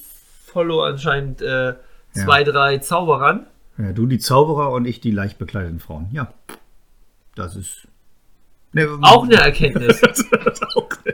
follow 0.45 0.84
anscheinend 0.84 1.41
äh, 1.41 1.73
zwei, 2.12 2.43
drei 2.43 2.78
Zauberern. 2.80 3.47
ja, 3.80 3.91
du 3.93 4.06
die 4.06 4.19
Zauberer 4.19 4.71
und 4.71 4.86
ich 4.86 4.99
die 5.02 5.12
leicht 5.12 5.38
bekleideten 5.39 5.80
Frauen. 5.80 6.10
Ja. 6.12 6.32
Das 7.36 7.56
ist. 7.56 7.88
Nee, 8.73 8.86
Auch 9.02 9.23
eine 9.23 9.36
Erkenntnis. 9.36 9.99
Das 10.02 10.19
ist 10.19 10.34
auch 10.76 10.89
eine- 11.06 11.13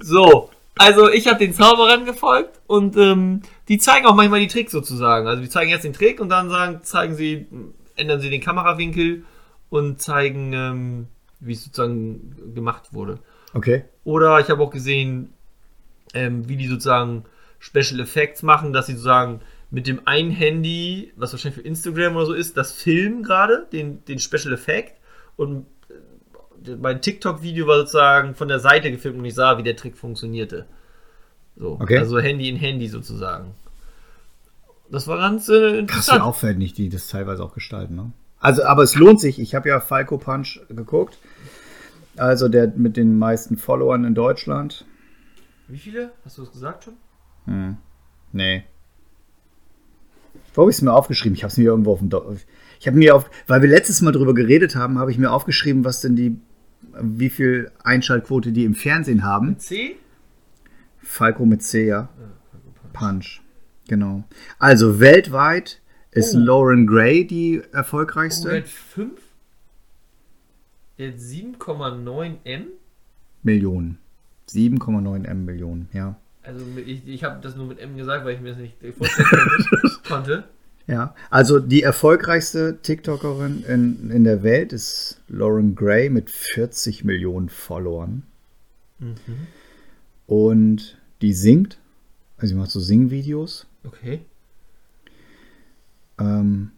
So, 0.00 0.50
also 0.76 1.08
ich 1.10 1.28
habe 1.28 1.38
den 1.38 1.54
Zauberern 1.54 2.04
gefolgt 2.04 2.60
und 2.66 2.96
ähm, 2.96 3.42
die 3.68 3.78
zeigen 3.78 4.06
auch 4.06 4.14
manchmal 4.14 4.40
die 4.40 4.48
Tricks 4.48 4.72
sozusagen. 4.72 5.26
Also 5.28 5.42
die 5.42 5.48
zeigen 5.48 5.70
jetzt 5.70 5.84
den 5.84 5.92
Trick 5.92 6.20
und 6.20 6.28
dann 6.28 6.50
sagen, 6.50 6.80
zeigen 6.82 7.14
sie, 7.14 7.46
ändern 7.96 8.20
sie 8.20 8.30
den 8.30 8.40
Kamerawinkel 8.40 9.24
und 9.70 10.00
zeigen, 10.00 10.52
ähm, 10.52 11.06
wie 11.40 11.52
es 11.52 11.64
sozusagen 11.64 12.54
gemacht 12.54 12.92
wurde. 12.92 13.18
Okay. 13.54 13.84
Oder 14.04 14.40
ich 14.40 14.48
habe 14.48 14.62
auch 14.62 14.70
gesehen, 14.70 15.32
ähm, 16.14 16.48
wie 16.48 16.56
die 16.56 16.68
sozusagen 16.68 17.24
Special 17.58 18.00
Effects 18.00 18.42
machen, 18.42 18.72
dass 18.72 18.86
sie 18.86 18.92
sozusagen 18.92 19.40
mit 19.70 19.86
dem 19.86 20.06
einen 20.06 20.30
Handy, 20.30 21.12
was 21.16 21.32
wahrscheinlich 21.32 21.62
für 21.62 21.66
Instagram 21.66 22.16
oder 22.16 22.26
so 22.26 22.34
ist, 22.34 22.56
das 22.56 22.72
filmen 22.72 23.22
gerade, 23.22 23.66
den, 23.72 24.04
den 24.04 24.18
Special 24.18 24.52
Effekt. 24.52 25.00
Und 25.36 25.66
äh, 26.66 26.76
mein 26.76 27.00
TikTok-Video 27.00 27.66
war 27.66 27.78
sozusagen 27.78 28.34
von 28.34 28.48
der 28.48 28.58
Seite 28.60 28.90
gefilmt 28.90 29.18
und 29.18 29.24
ich 29.24 29.34
sah, 29.34 29.56
wie 29.58 29.62
der 29.62 29.76
Trick 29.76 29.96
funktionierte. 29.96 30.66
So, 31.56 31.78
Okay. 31.80 31.98
also 31.98 32.18
Handy 32.18 32.48
in 32.48 32.56
Handy 32.56 32.88
sozusagen. 32.88 33.54
Das 34.92 35.08
war 35.08 35.16
ganz 35.16 35.48
äh, 35.48 35.52
Krass, 35.52 35.72
wie 35.72 35.78
interessant. 35.78 36.22
aufwendig 36.22 36.74
die 36.74 36.90
das 36.90 37.08
teilweise 37.08 37.42
auch 37.42 37.54
gestalten. 37.54 37.96
Ne? 37.96 38.12
Also, 38.38 38.62
aber 38.64 38.82
es 38.82 38.94
lohnt 38.94 39.20
sich. 39.20 39.40
Ich 39.40 39.54
habe 39.54 39.68
ja 39.70 39.80
Falco 39.80 40.18
Punch 40.18 40.60
geguckt. 40.68 41.18
Also 42.16 42.48
der 42.48 42.68
mit 42.76 42.98
den 42.98 43.18
meisten 43.18 43.56
Followern 43.56 44.04
in 44.04 44.14
Deutschland. 44.14 44.84
Wie 45.66 45.78
viele? 45.78 46.12
Hast 46.24 46.36
du 46.36 46.42
es 46.42 46.52
gesagt 46.52 46.84
schon? 46.84 46.94
Hm. 47.46 47.78
Nee. 48.32 48.64
Wo 50.52 50.62
habe 50.62 50.70
ich 50.70 50.76
es 50.76 50.82
mir 50.82 50.92
aufgeschrieben? 50.92 51.34
Ich 51.34 51.42
habe 51.42 51.50
es 51.50 51.56
mir 51.56 51.64
irgendwo 51.64 51.92
auf 51.92 52.00
dem. 52.00 52.10
Do 52.10 52.36
ich 52.78 52.86
habe 52.86 52.98
mir 52.98 53.14
auf, 53.14 53.30
weil 53.46 53.62
wir 53.62 53.68
letztes 53.68 54.02
Mal 54.02 54.12
drüber 54.12 54.34
geredet 54.34 54.76
haben, 54.76 54.98
habe 54.98 55.10
ich 55.10 55.16
mir 55.16 55.30
aufgeschrieben, 55.30 55.84
was 55.84 56.00
denn 56.00 56.16
die, 56.16 56.36
wie 57.00 57.30
viel 57.30 57.70
Einschaltquote 57.84 58.52
die 58.52 58.64
im 58.64 58.74
Fernsehen 58.74 59.24
haben. 59.24 59.58
C? 59.58 59.96
Falco 60.98 61.46
mit 61.46 61.62
C, 61.62 61.86
ja. 61.86 62.08
Punch. 62.92 63.41
Genau. 63.88 64.24
Also 64.58 65.00
weltweit 65.00 65.80
ist 66.10 66.34
Oh. 66.34 66.38
Lauren 66.38 66.86
Gray 66.86 67.26
die 67.26 67.60
Oh, 67.60 67.76
erfolgreichste. 67.76 68.56
hat 68.56 68.68
5? 68.68 69.20
Der 70.98 71.12
hat 71.12 71.18
7,9 71.18 72.36
M? 72.44 72.66
Millionen. 73.42 73.98
7,9 74.48 75.24
M 75.24 75.44
Millionen, 75.44 75.88
ja. 75.92 76.16
Also 76.42 76.64
ich, 76.84 77.06
ich 77.06 77.24
habe 77.24 77.40
das 77.40 77.56
nur 77.56 77.66
mit 77.66 77.78
M 77.78 77.96
gesagt, 77.96 78.24
weil 78.24 78.34
ich 78.34 78.40
mir 78.40 78.50
das 78.50 78.58
nicht 78.58 78.76
vorstellen 78.96 79.28
konnte. 79.28 79.98
konnte. 80.08 80.44
Ja, 80.88 81.14
also 81.30 81.60
die 81.60 81.82
erfolgreichste 81.82 82.78
TikTokerin 82.82 83.64
in, 83.64 84.10
in 84.10 84.24
der 84.24 84.42
Welt 84.42 84.72
ist 84.72 85.20
Lauren 85.28 85.76
Gray 85.76 86.10
mit 86.10 86.28
40 86.30 87.04
Millionen 87.04 87.48
Followern. 87.48 88.24
Mhm. 88.98 89.16
Und 90.26 90.98
die 91.22 91.32
singt, 91.34 91.78
also 92.36 92.48
sie 92.54 92.58
macht 92.58 92.70
so 92.70 92.80
Singvideos. 92.80 93.66
Okay. 93.84 94.20
Ähm, 96.18 96.70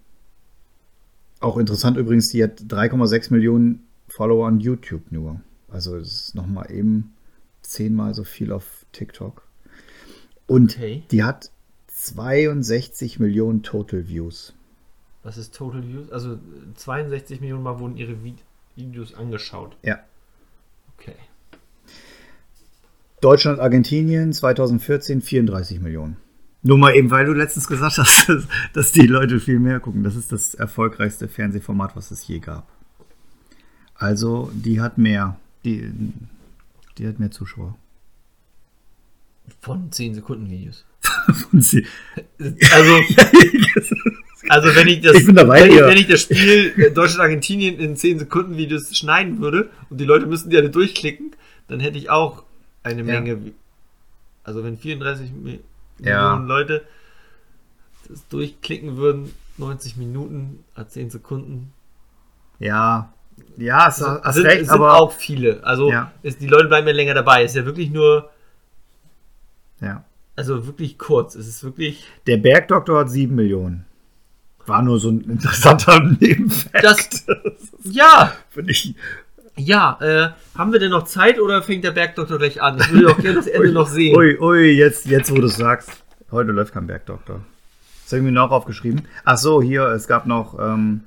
auch 1.41 1.57
interessant 1.59 1.97
übrigens, 1.97 2.29
die 2.31 2.43
hat 2.43 2.61
3,6 2.61 3.33
Millionen 3.33 3.87
Follower 4.09 4.47
on 4.47 4.61
YouTube 4.61 5.11
nur. 5.11 5.41
Also 5.69 5.99
das 5.99 6.09
ist 6.09 6.35
nochmal 6.35 6.71
eben 6.71 7.13
zehnmal 7.63 8.15
so 8.15 8.25
viel 8.25 8.53
auf 8.53 8.87
TikTok. 8.93 9.43
Und 10.47 10.75
Okay. 10.77 11.03
die 11.11 11.25
hat 11.25 11.51
62 11.89 13.19
Millionen 13.19 13.63
Total 13.63 14.09
Views. 14.09 14.55
Was 15.23 15.37
ist 15.39 15.55
Total 15.55 15.87
Views? 15.87 16.11
Also 16.13 16.35
äh, 16.35 16.39
62 16.75 17.41
Millionen 17.41 17.63
Mal 17.63 17.79
wurden 17.81 17.97
ihre 17.97 18.13
Vi- 18.13 18.37
Videos 18.77 19.15
angeschaut. 19.15 19.77
Ja. 19.83 20.01
Okay. 20.99 21.15
Deutschland, 23.21 23.59
Argentinien 23.59 24.33
2014 24.33 25.23
34 25.23 25.81
Millionen. 25.81 26.19
Nur 26.67 26.79
mal 26.79 26.95
eben, 26.97 27.11
weil 27.11 27.27
du 27.27 27.33
letztens 27.35 27.67
gesagt 27.69 27.99
hast, 27.99 28.29
dass, 28.29 28.45
dass 28.73 28.93
die 28.93 29.07
Leute 29.07 29.39
viel 29.39 29.59
mehr 29.61 29.79
gucken. 29.81 30.03
Das 30.03 30.17
ist 30.17 30.33
das 30.33 30.55
erfolgreichste 30.55 31.29
Fernsehformat, 31.29 31.95
was 31.95 32.11
es 32.11 32.27
je 32.27 32.39
gab. 32.41 32.67
Also, 33.95 34.51
die 34.55 34.81
hat 34.81 34.99
mehr. 34.99 35.39
Die, 35.65 35.93
die 36.99 37.07
hat 37.07 37.21
mehr 37.21 37.31
Zuschauer. 37.31 37.77
Von 39.61 39.93
10 39.93 40.15
Sekunden 40.15 40.51
Videos. 40.51 40.85
Sie, 41.53 41.87
Also, 42.73 42.95
also 44.49 44.75
wenn 44.75 44.89
ich 44.89 45.01
das, 45.03 45.17
Ich 45.17 45.35
dabei, 45.35 45.63
wenn, 45.65 45.71
ich, 45.73 45.81
wenn 45.81 45.97
ich 45.99 46.07
das 46.07 46.23
Spiel 46.23 46.73
äh, 46.77 46.91
Deutschland-Argentinien 46.91 47.79
in 47.79 47.97
10 47.97 48.21
Sekunden 48.21 48.57
Videos 48.57 48.97
schneiden 48.97 49.41
würde 49.41 49.71
und 49.91 50.01
die 50.01 50.05
Leute 50.05 50.27
müssten 50.27 50.51
die 50.51 50.57
alle 50.57 50.71
durchklicken, 50.71 51.33
dann 51.69 51.81
hätte 51.81 51.99
ich 51.99 52.09
auch 52.11 52.45
eine 52.83 53.01
Ja. 53.03 53.21
Menge. 53.21 53.53
Also 54.45 54.65
wenn 54.65 54.77
34 54.79 55.31
Mi- 55.33 55.61
Ja. 55.99 56.31
Millionen 56.37 56.47
Leute 56.49 56.87
das 58.09 58.27
durchklicken 58.29 58.97
würden, 58.97 59.33
90 59.57 59.97
Minuten, 59.97 60.65
a 60.75 60.87
10 60.87 61.11
Sekunden. 61.11 61.73
ja, 62.59 63.11
ja, 63.57 63.87
hast, 63.87 64.01
hast 64.01 64.35
sind, 64.37 64.47
recht, 64.47 64.61
sind 64.67 64.71
aber. 64.71 64.95
auch 64.95 65.11
viele. 65.11 65.65
Also 65.65 65.91
Ja. 65.91 66.13
ist, 66.23 66.41
die 66.41 66.47
Leute 66.47 66.69
bleiben 66.69 66.87
ja 66.87 66.93
länger 66.93 67.15
dabei. 67.15 67.43
Ist 67.45 67.57
ja 67.57 67.65
wirklich 67.65 67.91
nur, 67.91 68.31
ja. 69.81 70.05
also 70.37 70.67
wirklich 70.67 70.99
kurz. 70.99 71.35
Es 71.35 71.49
ist 71.49 71.65
wirklich. 71.65 72.05
Der 72.29 72.37
Bergdoktor 72.37 73.01
hat 73.01 73.11
7 73.11 73.35
Millionen. 73.35 73.87
War 74.67 74.83
nur 74.83 75.01
so 75.01 75.11
ein 75.11 75.21
interessanter 75.23 75.99
Nebenfakt. 76.21 76.85
Das, 76.85 77.27
ja, 77.85 78.33
finde 78.51 78.71
ich. 78.71 78.95
Ja, 79.57 79.99
äh, 80.01 80.31
haben 80.59 80.73
wir 80.73 80.81
denn 80.81 80.91
noch 80.91 81.05
Zeit 81.05 81.39
oder 81.39 81.63
fängt 81.63 81.85
der 81.85 81.93
Bergdoktor 81.93 82.39
gleich 82.39 82.61
an? 82.61 82.79
Ich 82.79 82.93
würde 82.93 83.13
auch 83.13 83.19
gerne 83.19 83.37
das 83.37 83.47
Ende 83.47 83.73
noch 83.73 83.89
sehen. 83.89 84.17
Ui, 84.17 84.39
ui, 84.39 84.71
jetzt, 84.73 85.07
jetzt 85.07 85.31
wo 85.31 85.37
du 85.37 85.47
es 85.47 85.57
sagst. 85.57 85.91
Heute 86.31 86.51
läuft 86.51 86.75
kein 86.75 86.87
Bergdoktor. 86.87 87.45
Das 88.03 88.13
habe 88.13 88.19
ich 88.19 88.25
mir 88.25 88.33
noch 88.33 88.51
aufgeschrieben. 88.51 89.03
Ach 89.25 89.39
so, 89.39 89.63
hier, 89.63 89.87
es 89.89 90.09
gab 90.09 90.27
noch 90.27 90.59
ähm, 90.59 91.05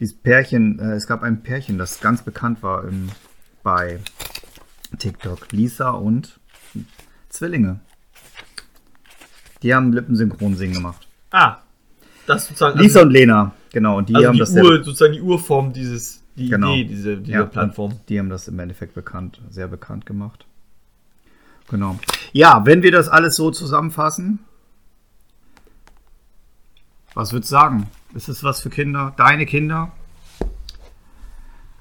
dieses 0.00 0.16
Pärchen, 0.16 0.78
äh, 0.78 0.94
es 0.94 1.06
gab 1.06 1.22
ein 1.22 1.42
Pärchen, 1.42 1.76
das 1.76 2.00
ganz 2.00 2.22
bekannt 2.22 2.62
war 2.62 2.84
im, 2.84 3.10
bei 3.62 4.00
TikTok. 4.98 5.52
Lisa 5.52 5.90
und 5.90 6.40
Zwillinge. 7.28 7.80
Die 9.62 9.74
haben 9.74 9.92
Lippensynchron 9.92 10.56
singen 10.56 10.74
gemacht. 10.74 11.06
Ah, 11.30 11.58
das 12.26 12.46
sozusagen. 12.46 12.78
Lisa 12.78 13.02
und 13.02 13.10
Lena, 13.10 13.52
genau. 13.72 13.98
Und 13.98 14.08
die 14.08 14.14
also 14.14 14.28
haben 14.28 14.34
die 14.34 14.40
das 14.40 14.52
Ur, 14.52 14.82
sozusagen 14.82 15.12
die 15.12 15.20
Urform 15.20 15.72
dieses, 15.72 16.22
die 16.36 16.48
Genau. 16.48 16.72
Idee, 16.74 16.84
diese, 16.84 17.16
diese 17.18 17.32
Ja, 17.32 17.44
Plattform. 17.44 17.94
Die 18.08 18.18
haben 18.18 18.28
das 18.28 18.48
im 18.48 18.58
Endeffekt 18.58 18.94
bekannt, 18.94 19.40
sehr 19.50 19.68
bekannt 19.68 20.06
gemacht. 20.06 20.46
Genau. 21.68 21.98
Ja, 22.32 22.64
wenn 22.64 22.82
wir 22.82 22.92
das 22.92 23.08
alles 23.08 23.36
so 23.36 23.50
zusammenfassen, 23.50 24.38
was 27.14 27.32
würdest 27.32 27.50
du 27.50 27.56
sagen? 27.56 27.86
Ist 28.14 28.28
es 28.28 28.44
was 28.44 28.60
für 28.60 28.70
Kinder? 28.70 29.14
Deine 29.16 29.46
Kinder? 29.46 29.92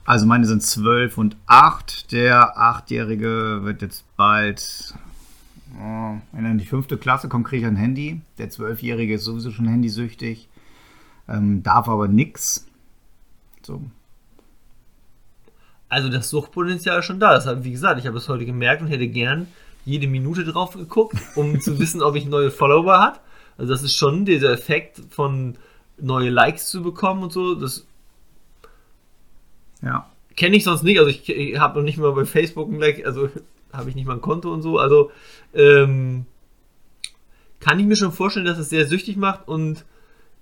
Also 0.05 0.25
meine 0.25 0.45
sind 0.45 0.63
zwölf 0.63 1.17
und 1.17 1.35
acht. 1.45 2.11
Der 2.11 2.57
Achtjährige 2.57 3.61
wird 3.63 3.81
jetzt 3.81 4.05
bald, 4.15 4.93
oh, 5.79 6.15
wenn 6.31 6.45
er 6.45 6.51
in 6.51 6.57
die 6.57 6.65
fünfte 6.65 6.97
Klasse 6.97 7.27
kommt, 7.27 7.47
kriege 7.47 7.63
ich 7.63 7.67
ein 7.67 7.75
Handy. 7.75 8.21
Der 8.37 8.49
Zwölfjährige 8.49 9.15
ist 9.15 9.23
sowieso 9.25 9.51
schon 9.51 9.67
handysüchtig, 9.67 10.47
ähm, 11.27 11.63
darf 11.63 11.89
aber 11.89 12.07
nix. 12.07 12.67
So, 13.63 13.81
Also 15.95 16.09
das 16.09 16.29
Suchtpotenzial 16.29 16.99
ist 16.99 17.05
schon 17.05 17.21
da. 17.21 17.33
Das 17.33 17.45
habe 17.45 17.63
wie 17.63 17.71
gesagt, 17.71 18.01
ich 18.01 18.05
habe 18.05 18.17
es 18.17 18.27
heute 18.27 18.45
gemerkt 18.45 18.81
und 18.81 18.89
hätte 18.89 19.07
gern 19.07 19.47
jede 19.85 20.07
Minute 20.07 20.43
drauf 20.43 20.73
geguckt, 20.73 21.15
um 21.35 21.61
zu 21.61 21.79
wissen, 21.79 22.01
ob 22.01 22.17
ich 22.17 22.25
neue 22.25 22.51
Follower 22.51 22.99
hat. 22.99 23.21
Also 23.57 23.71
das 23.71 23.81
ist 23.81 23.95
schon 23.95 24.25
dieser 24.25 24.51
Effekt 24.51 24.99
von 25.09 25.55
neue 25.97 26.29
Likes 26.29 26.67
zu 26.67 26.83
bekommen 26.83 27.23
und 27.23 27.31
so. 27.31 27.55
Das 27.55 27.87
ja. 29.81 30.05
kenne 30.35 30.57
ich 30.57 30.65
sonst 30.65 30.83
nicht. 30.83 30.99
Also 30.99 31.09
ich, 31.09 31.29
ich 31.29 31.57
habe 31.59 31.79
noch 31.79 31.85
nicht 31.85 31.97
mal 31.97 32.11
bei 32.11 32.25
Facebook 32.25 32.69
ein 32.69 32.77
Like, 32.77 33.05
also 33.05 33.29
habe 33.71 33.89
ich 33.89 33.95
nicht 33.95 34.05
mal 34.05 34.15
ein 34.15 34.21
Konto 34.21 34.51
und 34.51 34.63
so. 34.63 34.77
Also 34.77 35.11
ähm, 35.53 36.25
kann 37.61 37.79
ich 37.79 37.85
mir 37.85 37.95
schon 37.95 38.11
vorstellen, 38.11 38.45
dass 38.45 38.57
es 38.57 38.69
sehr 38.69 38.85
süchtig 38.85 39.15
macht 39.15 39.47
und 39.47 39.85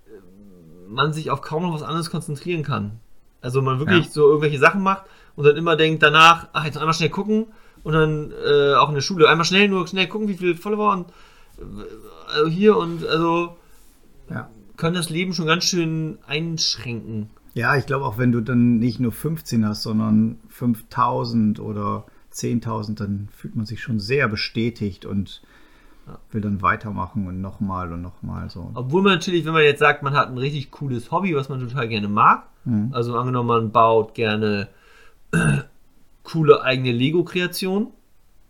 äh, 0.08 0.90
man 0.90 1.14
sich 1.14 1.30
auf 1.30 1.42
kaum 1.42 1.62
noch 1.62 1.76
was 1.76 1.84
anderes 1.84 2.10
konzentrieren 2.10 2.64
kann. 2.64 3.00
Also 3.40 3.62
man 3.62 3.78
wirklich 3.78 4.06
Ja. 4.06 4.12
so 4.12 4.30
irgendwelche 4.30 4.58
Sachen 4.58 4.82
macht 4.82 5.04
und 5.36 5.46
dann 5.46 5.56
immer 5.58 5.76
denkt 5.76 6.04
danach, 6.04 6.48
ach 6.54 6.66
jetzt 6.66 6.78
einmal 6.78 6.94
schnell 6.94 7.10
gucken 7.10 7.48
und 7.84 7.94
dann 7.94 8.32
äh, 8.32 8.74
auch 8.76 8.90
in 8.90 8.96
der 8.96 9.02
Schule 9.02 9.28
einmal 9.30 9.46
schnell 9.46 9.68
nur 9.68 9.88
schnell 9.88 10.08
gucken, 10.08 10.28
wie 10.28 10.36
viele 10.38 10.56
Follower 10.56 10.94
und 10.94 11.10
äh, 11.60 12.34
also 12.36 12.50
hier 12.50 12.78
und 12.78 13.06
also 13.06 13.58
Ja. 14.30 14.50
können 14.78 14.96
das 14.96 15.10
Leben 15.10 15.34
schon 15.34 15.46
ganz 15.48 15.66
schön 15.66 16.18
einschränken. 16.28 17.30
Ja, 17.56 17.76
ich 17.78 17.86
glaube 17.86 18.06
auch, 18.06 18.18
wenn 18.18 18.32
du 18.32 18.42
dann 18.42 18.80
nicht 18.80 19.00
nur 19.00 19.12
15 19.12 19.68
hast, 19.68 19.84
sondern 19.84 20.40
5000 20.50 21.60
oder 21.60 22.06
10.000, 22.34 22.96
dann 22.96 23.30
fühlt 23.32 23.56
man 23.56 23.66
sich 23.68 23.82
schon 23.82 24.00
sehr 24.00 24.28
bestätigt 24.28 25.06
und 25.06 25.42
Ja. 26.08 26.18
will 26.32 26.42
dann 26.42 26.62
weitermachen 26.62 27.28
und 27.28 27.40
nochmal 27.42 27.94
und 27.94 28.02
nochmal 28.02 28.50
so. 28.50 28.72
Obwohl 28.74 29.02
man 29.04 29.14
natürlich, 29.14 29.46
wenn 29.46 29.54
man 29.54 29.62
jetzt 29.64 29.80
sagt, 29.80 30.04
man 30.04 30.14
hat 30.14 30.30
ein 30.30 30.38
richtig 30.38 30.70
cooles 30.72 31.12
Hobby, 31.12 31.34
was 31.36 31.48
man 31.48 31.60
total 31.62 31.88
gerne 31.88 32.08
mag, 32.10 32.48
Mhm. 32.66 32.90
also 32.94 33.16
angenommen, 33.18 33.48
man 33.48 33.72
baut 33.72 34.14
gerne 34.16 34.68
coole 36.24 36.62
eigene 36.64 36.92
Lego-Kreationen 36.92 37.88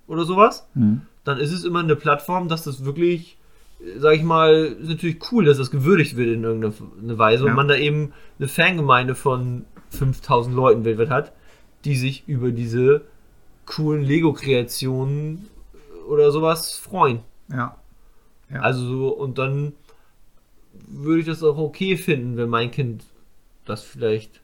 oder 0.07 0.25
sowas, 0.25 0.67
Mhm. 0.73 1.01
dann 1.23 1.39
ist 1.39 1.51
es 1.51 1.63
immer 1.63 1.79
eine 1.79 1.95
Plattform, 1.95 2.47
dass 2.49 2.63
das 2.63 2.85
wirklich, 2.85 3.37
äh, 3.79 3.99
sag 3.99 4.15
ich 4.15 4.23
mal, 4.23 4.53
ist 4.79 4.89
natürlich 4.89 5.19
cool, 5.31 5.45
dass 5.45 5.57
das 5.57 5.71
gewürdigt 5.71 6.15
wird 6.15 6.29
in 6.29 6.43
irgendeiner 6.43 7.17
Weise 7.17 7.45
Ja. 7.45 7.49
und 7.51 7.55
man 7.55 7.67
da 7.67 7.75
eben 7.75 8.13
eine 8.39 8.47
Fangemeinde 8.47 9.15
von 9.15 9.65
5000 9.89 10.55
Leuten 10.55 10.85
weltweit 10.85 11.09
hat, 11.09 11.31
die 11.85 11.95
sich 11.95 12.23
über 12.27 12.51
diese 12.51 13.01
coolen 13.65 14.03
Lego-Kreationen 14.03 15.47
oder 16.09 16.31
sowas 16.31 16.73
freuen. 16.75 17.19
Ja. 17.49 17.77
Ja. 18.51 18.59
Also 18.61 18.85
so, 18.85 19.07
und 19.09 19.37
dann 19.37 19.73
würde 20.87 21.21
ich 21.21 21.25
das 21.25 21.43
auch 21.43 21.57
okay 21.57 21.97
finden, 21.97 22.35
wenn 22.37 22.49
mein 22.49 22.71
Kind 22.71 23.03
das 23.65 23.83
vielleicht 23.83 24.41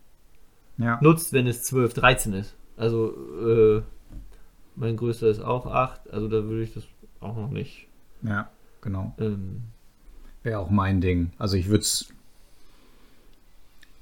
ja. 0.80 0.98
nutzt, 1.02 1.34
wenn 1.34 1.46
es 1.46 1.64
12, 1.64 1.94
13 1.94 2.34
ist. 2.34 2.56
Also, 2.76 3.14
äh, 3.46 3.82
mein 4.76 4.98
größter 4.98 5.28
ist 5.28 5.42
auch 5.42 5.68
8, 5.68 6.10
also 6.12 6.28
da 6.28 6.44
würde 6.46 6.64
ich 6.64 6.74
das 6.74 6.86
auch 7.20 7.36
noch 7.36 7.50
nicht. 7.50 7.88
Ja, 8.22 8.50
genau. 8.82 9.14
Ähm, 9.20 9.64
Wäre 10.44 10.60
auch 10.60 10.70
mein 10.70 11.02
Ding. 11.02 11.32
Also 11.38 11.58
ich 11.58 11.68
würde 11.68 11.82
es 11.82 12.10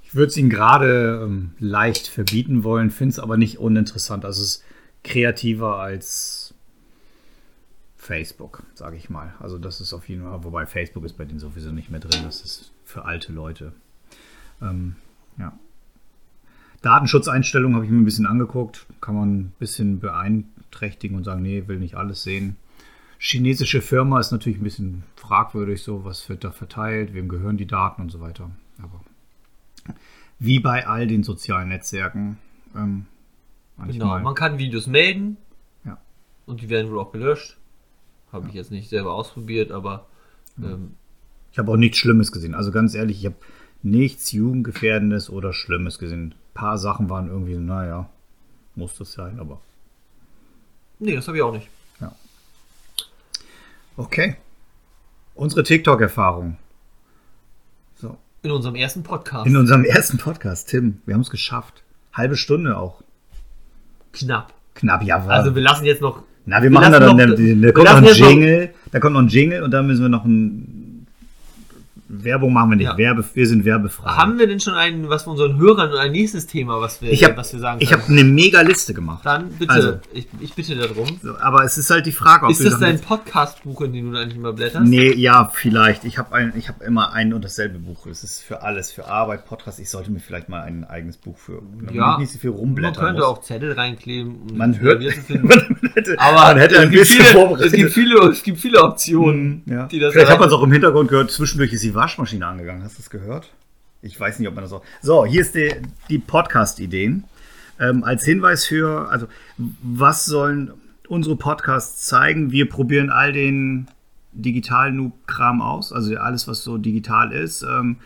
ich 0.07 0.15
würde 0.15 0.27
es 0.27 0.37
ihnen 0.37 0.49
gerade 0.49 1.21
ähm, 1.21 1.51
leicht 1.59 2.07
verbieten 2.07 2.63
wollen, 2.63 2.91
finde 2.91 3.11
es 3.11 3.19
aber 3.19 3.35
nicht 3.35 3.57
uninteressant. 3.57 4.23
Also 4.23 4.41
es 4.41 4.49
ist 4.49 4.63
kreativer 5.03 5.79
als 5.79 6.53
Facebook, 7.97 8.63
sage 8.73 8.95
ich 8.95 9.09
mal. 9.09 9.33
Also 9.39 9.57
das 9.57 9.81
ist 9.81 9.91
auf 9.91 10.07
jeden 10.07 10.23
Fall, 10.23 10.45
wobei 10.45 10.65
Facebook 10.65 11.03
ist 11.03 11.17
bei 11.17 11.25
denen 11.25 11.39
sowieso 11.39 11.71
nicht 11.71 11.89
mehr 11.89 11.99
drin, 11.99 12.23
das 12.23 12.41
ist 12.41 12.71
für 12.85 13.03
alte 13.03 13.33
Leute. 13.33 13.73
Ähm, 14.61 14.95
ja. 15.37 15.59
Datenschutzeinstellungen 16.81 17.75
habe 17.75 17.85
ich 17.85 17.91
mir 17.91 17.97
ein 17.97 18.05
bisschen 18.05 18.27
angeguckt, 18.27 18.85
kann 19.01 19.15
man 19.15 19.37
ein 19.39 19.53
bisschen 19.59 19.99
beeinträchtigen 19.99 21.17
und 21.17 21.23
sagen, 21.23 21.41
nee, 21.41 21.63
will 21.67 21.79
nicht 21.79 21.95
alles 21.95 22.23
sehen. 22.23 22.57
Chinesische 23.19 23.81
Firma 23.81 24.19
ist 24.19 24.31
natürlich 24.31 24.59
ein 24.59 24.63
bisschen 24.63 25.03
fragwürdig, 25.15 25.81
so 25.81 26.05
was 26.05 26.29
wird 26.29 26.43
da 26.43 26.51
verteilt, 26.51 27.13
wem 27.13 27.29
gehören 27.29 27.57
die 27.57 27.65
Daten 27.65 28.03
und 28.03 28.11
so 28.11 28.19
weiter. 28.19 28.51
Aber 28.81 29.01
wie 30.39 30.59
bei 30.59 30.85
all 30.87 31.07
den 31.07 31.23
sozialen 31.23 31.69
Netzwerken. 31.69 32.37
Ähm, 32.75 33.05
genau, 33.87 34.19
man 34.19 34.35
kann 34.35 34.59
Videos 34.59 34.85
melden 34.85 35.37
Ja. 35.83 35.97
und 36.45 36.61
die 36.61 36.69
werden 36.69 36.91
wohl 36.91 36.99
auch 36.99 37.11
gelöscht. 37.11 37.57
Habe 38.31 38.49
ich 38.49 38.53
jetzt 38.53 38.71
nicht 38.71 38.89
selber 38.89 39.13
ausprobiert, 39.13 39.71
aber 39.71 40.05
ähm, 40.61 40.91
Ich 41.51 41.57
habe 41.57 41.71
auch 41.71 41.77
nichts 41.77 41.97
Schlimmes 41.97 42.31
gesehen. 42.31 42.53
Also 42.53 42.71
ganz 42.71 42.93
ehrlich, 42.93 43.19
ich 43.19 43.25
habe 43.25 43.37
nichts 43.81 44.31
Jugendgefährdendes 44.31 45.29
oder 45.31 45.53
Schlimmes 45.53 45.97
gesehen. 45.97 46.35
Paar 46.57 46.77
Sachen 46.79 47.07
waren 47.09 47.27
irgendwie, 47.27 47.53
so, 47.53 47.59
naja, 47.61 48.09
muss 48.75 48.97
das 48.97 49.11
sein, 49.13 49.39
aber 49.39 49.59
Nee, 50.99 51.15
das 51.15 51.27
habe 51.27 51.37
ich 51.37 51.43
auch 51.43 51.53
nicht. 51.53 51.69
okay. 53.95 54.35
Unsere 55.35 55.63
TikTok-Erfahrung. 55.63 56.57
So. 57.95 58.17
In 58.41 58.51
unserem 58.51 58.75
ersten 58.75 59.03
Podcast. 59.03 59.45
In 59.47 59.55
unserem 59.55 59.83
ersten 59.83 60.17
Podcast, 60.17 60.69
Tim, 60.69 61.01
wir 61.05 61.13
haben 61.13 61.21
es 61.21 61.29
geschafft. 61.29 61.83
Halbe 62.13 62.35
Stunde 62.37 62.77
auch. 62.77 63.01
Knapp. 64.13 64.53
Knapp, 64.73 65.03
ja. 65.03 65.23
Also 65.27 65.53
wir 65.55 65.61
lassen 65.61 65.85
jetzt 65.85 66.01
noch. 66.01 66.23
Na, 66.45 66.57
wir 66.57 66.63
wir 66.63 66.71
machen 66.71 66.91
da 66.91 66.99
dann, 66.99 67.17
noch- 67.17 67.35
da, 67.35 67.37
wir 67.37 67.61
da 67.61 67.71
kommt 67.71 67.85
noch 67.87 67.95
ein 67.97 68.03
jetzt 68.05 68.19
noch- 68.19 68.29
Jingle, 68.29 68.73
da 68.91 68.99
kommt 68.99 69.13
noch 69.13 69.21
ein 69.21 69.27
Jingle 69.27 69.63
und 69.63 69.71
dann 69.71 69.85
müssen 69.85 70.01
wir 70.01 70.09
noch 70.09 70.25
ein 70.25 70.86
Werbung 72.09 72.53
machen 72.53 72.69
wir 72.71 72.75
nicht. 72.77 72.85
Ja. 72.85 72.97
Werbe, 72.97 73.23
wir 73.33 73.47
sind 73.47 73.65
werbefrei. 73.65 74.09
Haben 74.11 74.39
wir 74.39 74.47
denn 74.47 74.59
schon 74.59 74.73
ein, 74.75 75.09
was 75.09 75.23
von 75.23 75.31
unseren 75.33 75.57
Hörern 75.57 75.93
ein 75.93 76.11
nächstes 76.13 76.47
Thema, 76.47 76.79
was 76.79 77.01
wir, 77.01 77.11
ich 77.11 77.23
habe 77.23 77.35
was 77.35 77.51
wir 77.51 77.59
sagen 77.59 77.79
ich 77.81 77.89
können? 77.89 78.01
habe 78.03 78.11
eine 78.13 78.23
mega 78.23 78.61
Liste 78.61 78.93
gemacht. 78.93 79.25
Dann 79.25 79.49
bitte, 79.49 79.71
Also. 79.73 79.99
ich, 80.13 80.27
ich 80.39 80.53
bitte 80.53 80.75
darum. 80.75 81.19
Aber 81.41 81.63
es 81.65 81.77
ist 81.77 81.89
halt 81.89 82.05
die 82.05 82.11
Frage, 82.11 82.45
ob 82.45 82.51
Ist 82.51 82.63
das 82.65 82.79
dein 82.79 82.99
Podcast-Buch, 83.01 83.81
in 83.81 83.93
dem 83.93 84.11
du 84.13 84.17
eigentlich 84.19 84.37
immer 84.37 84.53
blätterst? 84.53 84.85
Nee, 84.87 85.11
ja, 85.13 85.51
vielleicht. 85.53 86.05
Ich 86.05 86.17
habe 86.17 86.53
ich 86.57 86.69
habe 86.69 86.83
immer 86.85 87.11
ein 87.13 87.33
und 87.33 87.43
dasselbe 87.43 87.77
Buch. 87.79 88.05
Es 88.07 88.23
ist 88.23 88.41
für 88.41 88.61
alles, 88.63 88.91
für 88.91 89.05
Arbeit, 89.07 89.45
Podcast. 89.45 89.79
Ich 89.79 89.89
sollte 89.89 90.09
mir 90.11 90.19
vielleicht 90.19 90.47
mal 90.49 90.61
ein 90.61 90.85
eigenes 90.85 91.17
Buch 91.17 91.37
für, 91.37 91.61
Ja. 91.91 92.13
ich 92.13 92.19
nicht 92.19 92.31
so 92.33 92.39
viel 92.39 92.51
Man 92.51 92.59
rumblättern 92.59 92.93
könnte 93.05 93.21
muss. 93.21 93.29
auch 93.29 93.41
Zettel 93.41 93.73
reinkleben. 93.73 94.35
um 94.49 94.57
Man 94.57 94.79
hört, 94.79 95.01
man 95.29 95.91
hätte, 95.93 96.15
Aber 96.19 96.37
man 96.37 96.57
hätte 96.57 96.79
ein 96.79 96.89
bisschen 96.89 97.21
viele, 97.25 97.29
vorbereitet. 97.39 97.67
es, 97.67 97.73
gibt 97.73 97.91
viele, 97.91 98.19
es 98.29 98.43
gibt 98.43 98.59
viele 98.59 98.81
Optionen, 98.81 99.63
Ja. 99.65 99.87
die 99.87 99.99
das 99.99 100.13
Vielleicht 100.13 100.31
hat 100.31 100.39
man 100.39 100.47
es 100.47 100.53
auch 100.55 100.63
im 100.63 100.71
Hintergrund 100.71 101.09
gehört. 101.09 101.31
Zwischendurch 101.31 101.73
ist 101.73 101.83
die 101.83 101.93
Waschmaschine 101.97 102.47
angegangen. 102.47 102.83
Hast 102.83 102.97
du 102.97 103.01
es 103.01 103.09
gehört? 103.09 103.51
Ich 104.01 104.17
weiß 104.17 104.39
nicht, 104.39 104.47
ob 104.47 104.55
man 104.55 104.63
das 104.63 104.71
auch. 104.71 104.83
So, 105.01 105.25
hier 105.25 105.41
ist 105.41 105.55
die, 105.55 105.73
die 106.09 106.19
Podcast-Ideen. 106.19 107.25
Ähm, 107.79 108.03
als 108.03 108.23
Hinweis 108.23 108.65
für, 108.65 109.09
also, 109.09 109.27
was 109.57 110.25
sollen 110.25 110.71
unsere 111.09 111.35
Podcasts 111.35 112.07
zeigen? 112.07 112.51
Wir 112.51 112.69
probieren 112.69 113.09
all 113.09 113.33
den 113.33 113.87
digitalen 114.31 115.11
Kram 115.25 115.61
aus, 115.61 115.91
also 115.91 116.15
alles, 116.17 116.47
was 116.47 116.63
so 116.63 116.77
digital 116.77 117.31
ist. 117.31 117.63
Ähm, 117.63 117.97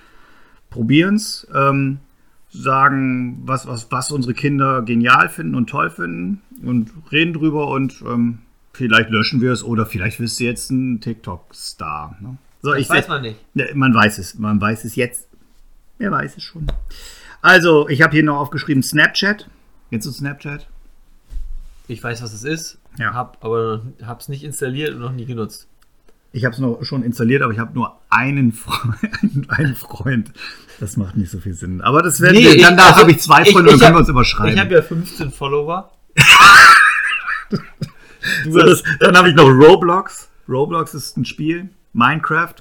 probieren 0.70 1.16
es, 1.16 1.48
ähm, 1.54 2.00
sagen, 2.50 3.42
was, 3.46 3.68
was, 3.68 3.92
was 3.92 4.12
unsere 4.12 4.34
Kinder 4.34 4.82
genial 4.82 5.30
finden 5.30 5.56
und 5.56 5.70
toll 5.70 5.90
finden 5.90 6.42
und 6.64 6.92
reden 7.12 7.34
drüber 7.34 7.68
und 7.68 8.04
ähm, 8.06 8.40
vielleicht 8.74 9.10
löschen 9.10 9.42
wir 9.42 9.52
es 9.52 9.64
oder 9.64 9.86
vielleicht 9.86 10.20
wirst 10.20 10.40
du 10.40 10.44
jetzt 10.46 10.70
ein 10.70 11.00
TikTok-Star. 11.00 12.18
Ne? 12.20 12.38
So, 12.62 12.74
Das 12.74 12.90
weiß 12.90 13.08
man 13.08 13.22
nicht. 13.24 13.38
man 13.76 13.94
weiß 13.94 14.18
es, 14.20 14.36
man 14.36 14.60
weiß 14.62 14.86
es 14.86 14.96
jetzt. 14.96 15.28
Wer 15.98 16.12
weiß 16.12 16.38
es 16.38 16.44
schon. 16.44 16.68
Also, 17.42 17.90
ich 17.90 18.02
habe 18.02 18.14
hier 18.14 18.24
noch 18.24 18.38
aufgeschrieben 18.40 18.84
Snapchat. 18.84 19.48
Kennst 19.90 20.08
du 20.08 20.12
Snapchat? 20.12 20.68
Ich 21.88 22.04
weiß, 22.04 22.22
was 22.22 22.34
es 22.34 22.44
ist, 22.44 22.78
Ja. 23.00 23.14
hab, 23.14 23.44
aber 23.44 23.82
habe 24.04 24.20
es 24.20 24.30
nicht 24.30 24.44
installiert 24.44 24.94
und 24.94 25.00
noch 25.02 25.12
nie 25.12 25.26
genutzt. 25.26 25.68
Ich 26.34 26.46
habe 26.46 26.54
es 26.54 26.60
noch 26.60 26.82
schon 26.84 27.04
installiert, 27.04 27.42
aber 27.42 27.52
ich 27.52 27.60
habe 27.60 27.74
nur 27.74 28.00
einen 28.10 28.54
Freund, 28.54 28.96
einen, 29.22 29.46
einen 29.50 29.76
Freund. 29.76 30.32
Das 30.80 30.96
macht 30.98 31.18
nicht 31.18 31.30
so 31.32 31.40
viel 31.40 31.54
Sinn. 31.54 31.82
Aber 31.82 32.02
das 32.02 32.22
werden 32.22 32.36
Nee, 32.38 32.44
wir, 32.46 32.56
ich- 32.56 32.62
dann 32.64 32.78
da 32.78 32.86
also, 32.88 33.02
habe 33.02 33.12
ich 33.12 33.20
zwei 33.20 33.42
ich- 33.42 33.52
Freunde, 33.52 33.70
dann 33.70 33.76
ich 33.76 33.82
können 33.82 33.88
hab- 33.90 33.96
wir 33.96 34.00
uns 34.00 34.10
überschreiben. 34.10 34.54
Ich 34.54 34.60
habe 34.60 34.74
ja 34.74 34.82
15 34.82 35.32
Follower. 35.32 35.92
so, 38.50 38.60
das, 38.60 38.84
dann 39.00 39.18
habe 39.18 39.30
ich 39.30 39.36
noch 39.36 39.48
Roblox. 39.50 40.30
Roblox 40.48 40.94
ist 40.94 41.18
ein 41.18 41.26
Spiel. 41.26 41.70
Minecraft. 41.94 42.56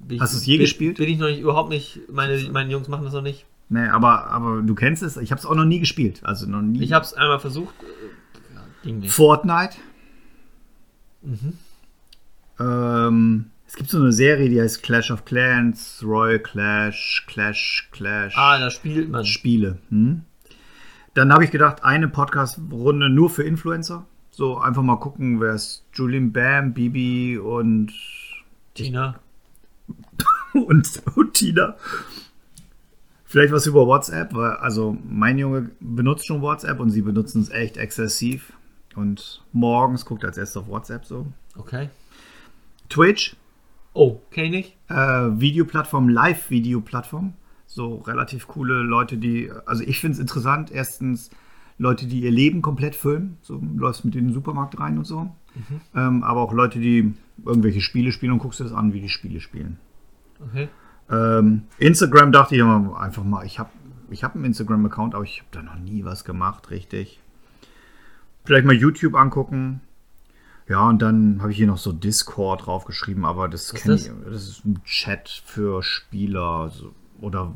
bin 0.00 0.20
Hast 0.20 0.32
ich- 0.32 0.38
du's 0.38 0.46
je 0.46 0.56
bin, 0.56 0.64
gespielt? 0.64 0.96
Bin 0.98 1.08
ich 1.08 1.18
noch 1.18 1.28
nicht, 1.28 1.40
überhaupt 1.40 1.70
nicht. 1.70 2.00
Meine, 2.10 2.38
meine 2.52 2.70
Jungs 2.70 2.88
machen 2.88 3.04
das 3.04 3.12
noch 3.14 3.22
nicht. 3.22 3.44
Nee, 3.70 3.86
aber, 3.88 4.28
aber 4.28 4.62
du 4.62 4.74
kennst 4.74 5.02
es. 5.02 5.16
Ich 5.18 5.30
habe 5.30 5.38
es 5.40 5.44
auch 5.46 5.54
noch 5.54 5.64
nie 5.66 5.80
gespielt. 5.80 6.20
Also 6.24 6.46
noch 6.48 6.62
nie. 6.62 6.82
Ich 6.82 6.92
habe 6.92 7.04
es 7.04 7.12
einmal 7.14 7.38
versucht. 7.40 7.74
äh, 7.82 8.88
ja, 8.88 8.94
nicht. 8.94 9.12
Fortnite. 9.12 9.76
Mhm. 11.22 11.52
Ähm, 12.60 13.46
es 13.66 13.76
gibt 13.76 13.90
so 13.90 13.98
eine 13.98 14.12
Serie, 14.12 14.48
die 14.48 14.60
heißt 14.60 14.82
Clash 14.82 15.10
of 15.10 15.24
Clans, 15.24 16.02
Royal 16.04 16.38
Clash, 16.38 17.24
Clash, 17.26 17.88
Clash. 17.92 18.34
Ah, 18.36 18.58
da 18.58 18.70
spielt 18.70 19.10
man. 19.10 19.24
Spiele. 19.24 19.78
Hm? 19.90 20.22
Dann 21.14 21.32
habe 21.32 21.44
ich 21.44 21.50
gedacht, 21.50 21.82
eine 21.84 22.08
Podcast-Runde 22.08 23.08
nur 23.10 23.28
für 23.30 23.42
Influencer. 23.42 24.06
So 24.30 24.58
einfach 24.58 24.82
mal 24.82 24.96
gucken, 24.96 25.40
wer 25.40 25.54
ist 25.54 25.84
Julian 25.92 26.32
Bam, 26.32 26.72
Bibi 26.72 27.38
und, 27.38 27.92
Tina. 28.84 29.20
und, 30.52 31.02
und 31.14 31.34
Tina. 31.34 31.76
Vielleicht 33.24 33.52
was 33.52 33.66
über 33.66 33.86
WhatsApp, 33.86 34.34
weil 34.34 34.52
also 34.52 34.96
mein 35.04 35.38
Junge 35.38 35.70
benutzt 35.80 36.26
schon 36.26 36.40
WhatsApp 36.40 36.80
und 36.80 36.90
sie 36.90 37.02
benutzen 37.02 37.42
es 37.42 37.50
echt 37.50 37.76
exzessiv. 37.76 38.52
Und 38.94 39.44
morgens 39.52 40.04
guckt 40.04 40.24
er 40.24 40.28
als 40.28 40.38
erstes 40.38 40.56
auf 40.56 40.68
WhatsApp 40.68 41.04
so. 41.04 41.26
Okay. 41.56 41.90
Twitch, 42.88 43.36
Oh, 44.00 44.20
kenn 44.30 44.54
ich 44.54 44.76
äh, 44.88 44.94
Videoplattform, 44.94 46.08
Live-Videoplattform. 46.08 47.32
So 47.66 47.96
relativ 47.96 48.46
coole 48.46 48.82
Leute, 48.82 49.16
die, 49.16 49.50
also 49.66 49.82
ich 49.82 49.98
finde 49.98 50.14
es 50.14 50.20
interessant. 50.20 50.70
Erstens 50.70 51.30
Leute, 51.78 52.06
die 52.06 52.20
ihr 52.20 52.30
Leben 52.30 52.62
komplett 52.62 52.94
filmen. 52.94 53.38
So 53.42 53.60
läufst 53.76 54.04
mit 54.04 54.14
in 54.14 54.28
den 54.28 54.34
Supermarkt 54.34 54.78
rein 54.78 54.98
und 54.98 55.04
so. 55.04 55.34
Ähm, 55.94 56.22
aber 56.22 56.40
auch 56.40 56.52
Leute, 56.52 56.78
die 56.78 57.14
irgendwelche 57.44 57.80
Spiele 57.80 58.12
spielen 58.12 58.32
und 58.32 58.38
guckst 58.38 58.60
dir 58.60 58.64
das 58.64 58.72
an, 58.72 58.92
wie 58.92 59.00
die 59.00 59.08
Spiele 59.08 59.40
spielen. 59.40 59.78
Okay. 60.40 60.68
Ähm, 61.10 61.62
Instagram 61.78 62.32
dachte 62.32 62.54
ich 62.54 62.60
immer 62.60 62.98
einfach 63.00 63.24
mal, 63.24 63.44
ich 63.44 63.58
habe 63.58 63.70
ich 64.10 64.24
hab 64.24 64.34
einen 64.34 64.44
Instagram-Account, 64.44 65.14
aber 65.14 65.24
ich 65.24 65.40
habe 65.40 65.48
da 65.52 65.62
noch 65.62 65.78
nie 65.78 66.04
was 66.04 66.24
gemacht, 66.24 66.70
richtig. 66.70 67.20
Vielleicht 68.44 68.66
mal 68.66 68.74
YouTube 68.74 69.14
angucken. 69.14 69.80
Ja, 70.68 70.86
und 70.88 71.00
dann 71.00 71.40
habe 71.40 71.50
ich 71.50 71.56
hier 71.56 71.66
noch 71.66 71.78
so 71.78 71.92
Discord 71.92 72.66
draufgeschrieben, 72.66 73.24
aber 73.24 73.48
das 73.48 73.72
ist 73.72 73.86
ich. 73.86 74.10
Das 74.24 74.48
ist 74.48 74.64
ein 74.64 74.82
Chat 74.84 75.42
für 75.44 75.82
Spieler 75.82 76.70
so, 76.70 76.94
oder 77.20 77.54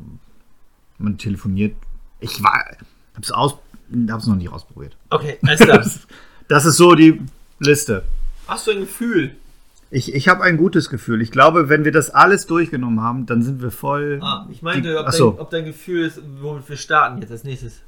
man 0.97 1.17
telefoniert. 1.17 1.75
Ich 2.19 2.43
war, 2.43 2.65
hab's 3.15 3.31
aus, 3.31 3.57
hab's 4.09 4.25
noch 4.25 4.35
nie 4.35 4.49
ausprobiert. 4.49 4.97
Okay, 5.09 5.37
alles 5.43 5.59
klar. 5.59 5.85
Das 6.49 6.65
ist 6.65 6.75
so 6.75 6.93
die 6.93 7.21
Liste. 7.63 8.03
Hast 8.47 8.67
du 8.67 8.71
ein 8.71 8.79
Gefühl? 8.81 9.31
Ich, 9.91 10.13
ich 10.13 10.27
habe 10.27 10.43
ein 10.43 10.57
gutes 10.57 10.89
Gefühl. 10.89 11.21
Ich 11.21 11.29
glaube, 11.31 11.69
wenn 11.69 11.85
wir 11.85 11.91
das 11.91 12.09
alles 12.09 12.47
durchgenommen 12.47 13.01
haben, 13.01 13.25
dann 13.27 13.43
sind 13.43 13.61
wir 13.61 13.69
voll. 13.71 14.19
Ah, 14.23 14.47
ich 14.51 14.61
meinte, 14.63 14.97
ob, 14.99 15.11
dein, 15.11 15.21
ob 15.21 15.49
dein 15.51 15.65
Gefühl 15.65 16.05
ist, 16.07 16.19
womit 16.41 16.67
wir 16.67 16.77
starten 16.77 17.21
jetzt 17.21 17.31
als 17.31 17.43
nächstes. 17.43 17.81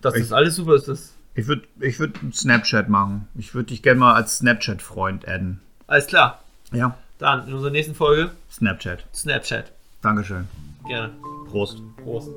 Das 0.00 0.14
Ich- 0.14 0.22
ist 0.22 0.32
alles 0.32 0.56
super, 0.56 0.74
ist 0.74 0.88
das. 0.88 1.12
Ich 1.36 1.48
würde 1.48 1.62
ich 1.80 1.98
würd 1.98 2.16
Snapchat 2.32 2.88
machen. 2.88 3.26
Ich 3.36 3.54
würde 3.56 3.66
dich 3.70 3.82
gerne 3.82 3.98
mal 3.98 4.14
als 4.14 4.38
Snapchat-Freund 4.38 5.26
adden. 5.26 5.60
Alles 5.88 6.06
klar. 6.06 6.40
Ja, 6.72 6.96
Dann 7.18 7.48
in 7.48 7.54
unserer 7.54 7.72
nächsten 7.72 7.94
Folge 7.96 8.30
Snapchat. 8.52 9.04
Snapchat. 9.12 9.72
Dankeschön. 10.02 10.46
Gerne. 10.86 11.12
Prost. 11.50 11.82
Prost. 12.04 12.28